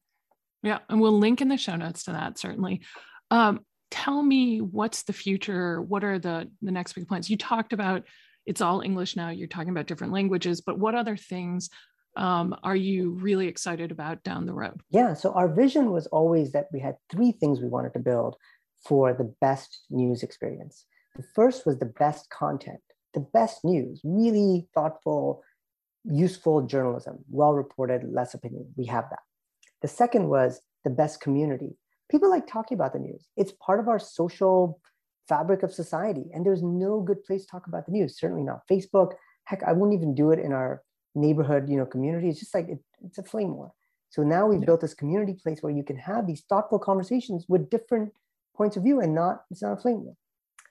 [0.62, 0.80] Yeah.
[0.90, 2.82] And we'll link in the show notes to that, certainly.
[3.30, 3.60] Um,
[3.90, 5.80] tell me what's the future?
[5.80, 7.30] What are the, the next big plans?
[7.30, 8.02] You talked about
[8.44, 9.30] it's all English now.
[9.30, 11.70] You're talking about different languages, but what other things
[12.18, 14.82] um, are you really excited about down the road?
[14.90, 15.14] Yeah.
[15.14, 18.36] So our vision was always that we had three things we wanted to build
[18.84, 20.86] for the best news experience.
[21.16, 22.80] The first was the best content,
[23.14, 25.42] the best news, really thoughtful,
[26.04, 28.72] useful journalism, well reported, less opinion.
[28.76, 29.20] We have that.
[29.82, 31.76] The second was the best community.
[32.10, 33.26] People like talking about the news.
[33.36, 34.80] It's part of our social
[35.28, 36.24] fabric of society.
[36.32, 39.12] And there's no good place to talk about the news, certainly not Facebook.
[39.44, 40.82] Heck, I won't even do it in our
[41.14, 42.28] neighborhood, you know, community.
[42.28, 43.72] It's just like it, it's a flame war.
[44.10, 47.70] So now we've built this community place where you can have these thoughtful conversations with
[47.70, 48.12] different
[48.56, 50.16] points of view and not it's not a flame war.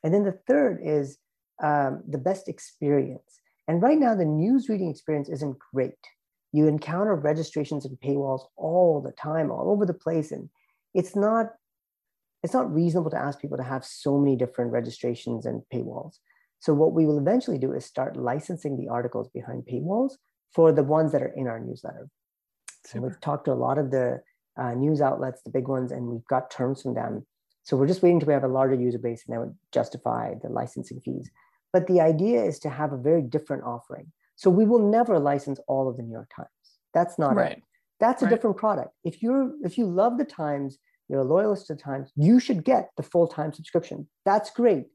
[0.04, 1.18] And then the third is
[1.62, 3.40] um, the best experience.
[3.68, 5.94] And right now, the news reading experience isn't great.
[6.52, 10.50] You encounter registrations and paywalls all the time, all over the place, and
[10.94, 11.54] it's not
[12.42, 16.20] it's not reasonable to ask people to have so many different registrations and paywalls.
[16.60, 20.14] So what we will eventually do is start licensing the articles behind paywalls
[20.54, 22.10] for the ones that are in our newsletter.
[22.86, 24.22] So we've talked to a lot of the
[24.58, 27.26] uh, news outlets, the big ones, and we've got terms from them
[27.64, 30.49] so we're just waiting to have a larger user base and that would justify the
[30.49, 31.30] licensing fees.
[31.72, 34.12] But the idea is to have a very different offering.
[34.36, 36.49] So we will never license all of the New York Times.
[36.93, 37.57] That's not right.
[37.57, 37.64] It.
[37.99, 38.91] That's a different product.
[39.03, 40.78] If you're if you love the Times,
[41.10, 44.07] you're a loyalist to the Times, you should get the full time subscription.
[44.26, 44.86] That's great.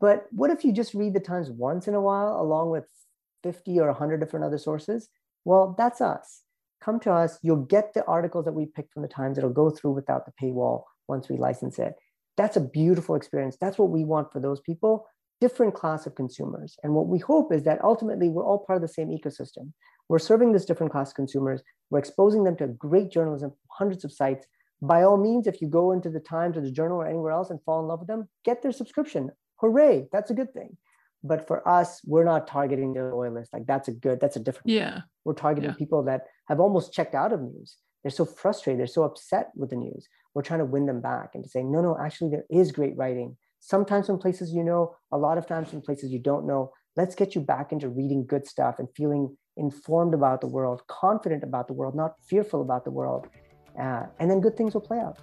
[0.00, 2.84] But what if you just read the Times once in a while along with
[3.42, 5.08] 50 or 100 different other sources?
[5.44, 6.42] Well, that's us.
[6.80, 7.38] Come to us.
[7.42, 9.36] You'll get the articles that we picked from the Times.
[9.36, 11.94] It'll go through without the paywall once we license it
[12.38, 13.56] that's a beautiful experience.
[13.60, 15.06] That's what we want for those people,
[15.40, 16.76] different class of consumers.
[16.84, 19.72] And what we hope is that ultimately we're all part of the same ecosystem.
[20.08, 21.62] We're serving this different class of consumers.
[21.90, 24.46] We're exposing them to great journalism, hundreds of sites.
[24.80, 27.50] By all means, if you go into the Times or the Journal or anywhere else
[27.50, 29.30] and fall in love with them, get their subscription.
[29.56, 30.06] Hooray!
[30.12, 30.76] That's a good thing.
[31.24, 33.52] But for us, we're not targeting the loyalists.
[33.52, 34.68] Like that's a good, that's a different.
[34.68, 34.92] Yeah.
[34.92, 35.02] Thing.
[35.24, 35.76] We're targeting Yeah.
[35.76, 37.76] people that have almost checked out of news.
[38.04, 38.78] They're so frustrated.
[38.78, 40.06] They're so upset with the news.
[40.34, 42.96] We're trying to win them back and to say, no, no, actually, there is great
[42.96, 43.36] writing.
[43.60, 46.72] Sometimes from places you know, a lot of times from places you don't know.
[46.96, 51.42] Let's get you back into reading good stuff and feeling informed about the world, confident
[51.42, 53.28] about the world, not fearful about the world.
[53.80, 55.18] Uh, and then good things will play out.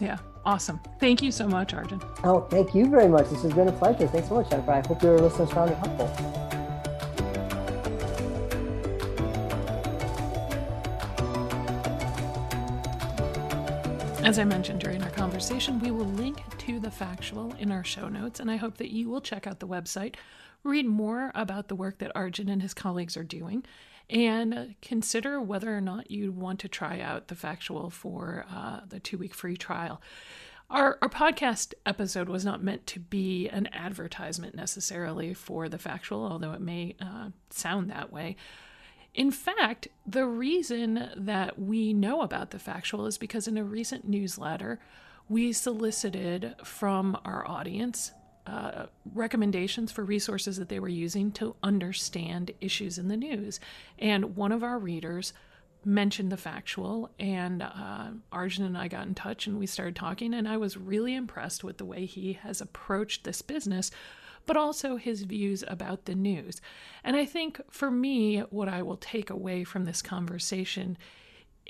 [0.00, 0.18] Yeah.
[0.44, 0.80] Awesome.
[0.98, 2.00] Thank you so much, Arjun.
[2.24, 3.28] Oh, thank you very much.
[3.28, 4.08] This has been a pleasure.
[4.08, 4.72] Thanks so much, Jennifer.
[4.72, 6.51] I hope your listeners found it helpful.
[14.32, 18.08] As I mentioned during our conversation, we will link to the factual in our show
[18.08, 20.14] notes, and I hope that you will check out the website,
[20.64, 23.62] read more about the work that Arjun and his colleagues are doing,
[24.08, 29.00] and consider whether or not you want to try out the factual for uh, the
[29.00, 30.00] two week free trial.
[30.70, 36.24] Our, our podcast episode was not meant to be an advertisement necessarily for the factual,
[36.24, 38.36] although it may uh, sound that way.
[39.14, 44.08] In fact, the reason that we know about the factual is because in a recent
[44.08, 44.80] newsletter,
[45.28, 48.12] we solicited from our audience
[48.46, 53.60] uh, recommendations for resources that they were using to understand issues in the news.
[53.98, 55.32] And one of our readers
[55.84, 60.32] mentioned the factual, and uh, Arjun and I got in touch and we started talking.
[60.34, 63.90] And I was really impressed with the way he has approached this business
[64.46, 66.60] but also his views about the news.
[67.04, 70.96] And I think for me, what I will take away from this conversation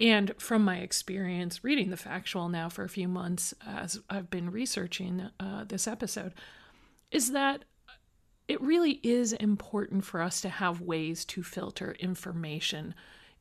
[0.00, 4.50] and from my experience reading the factual now for a few months as I've been
[4.50, 6.32] researching uh, this episode
[7.10, 7.64] is that
[8.48, 12.94] it really is important for us to have ways to filter information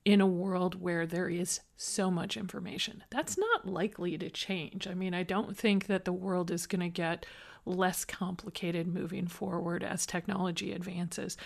[0.03, 3.03] in a world where there is so much information.
[3.11, 4.87] That's not likely to change.
[4.87, 7.25] I mean, I don't think that the world is going to get
[7.65, 11.37] less complicated moving forward as technology advances.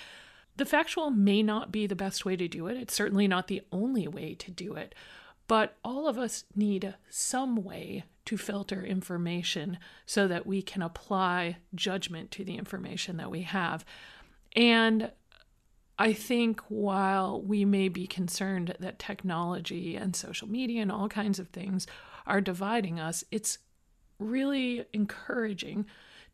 [0.57, 2.77] The factual may not be the best way to do it.
[2.77, 4.95] It's certainly not the only way to do it.
[5.47, 11.57] But all of us need some way to filter information so that we can apply
[11.75, 13.85] judgment to the information that we have.
[14.55, 15.11] And
[15.99, 21.39] I think while we may be concerned that technology and social media and all kinds
[21.39, 21.85] of things
[22.25, 23.59] are dividing us, it's
[24.17, 25.85] really encouraging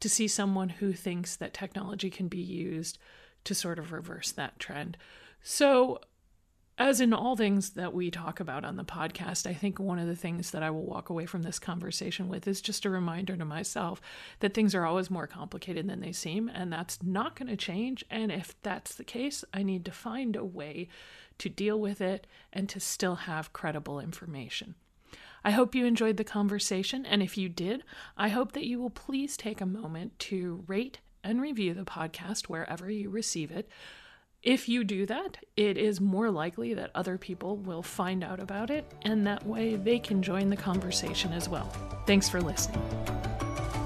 [0.02, 2.98] to see someone who thinks that technology can be used
[3.44, 4.98] to sort of reverse that trend.
[5.42, 6.00] So,
[6.78, 10.08] as in all things that we talk about on the podcast, I think one of
[10.08, 13.38] the things that I will walk away from this conversation with is just a reminder
[13.38, 14.02] to myself
[14.40, 18.04] that things are always more complicated than they seem, and that's not going to change.
[18.10, 20.88] And if that's the case, I need to find a way
[21.38, 24.76] to deal with it and to still have credible information.
[25.44, 27.84] I hope you enjoyed the conversation, and if you did,
[28.16, 32.44] I hope that you will please take a moment to rate and review the podcast
[32.44, 33.70] wherever you receive it.
[34.44, 38.70] If you do that, it is more likely that other people will find out about
[38.70, 41.72] it, and that way they can join the conversation as well.
[42.08, 42.82] Thanks for listening.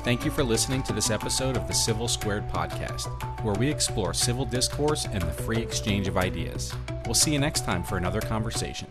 [0.04, 3.08] Thank you for listening to this episode of the Civil Squared podcast,
[3.44, 6.74] where we explore civil discourse and the free exchange of ideas.
[7.06, 8.88] We'll see you next time for another conversation.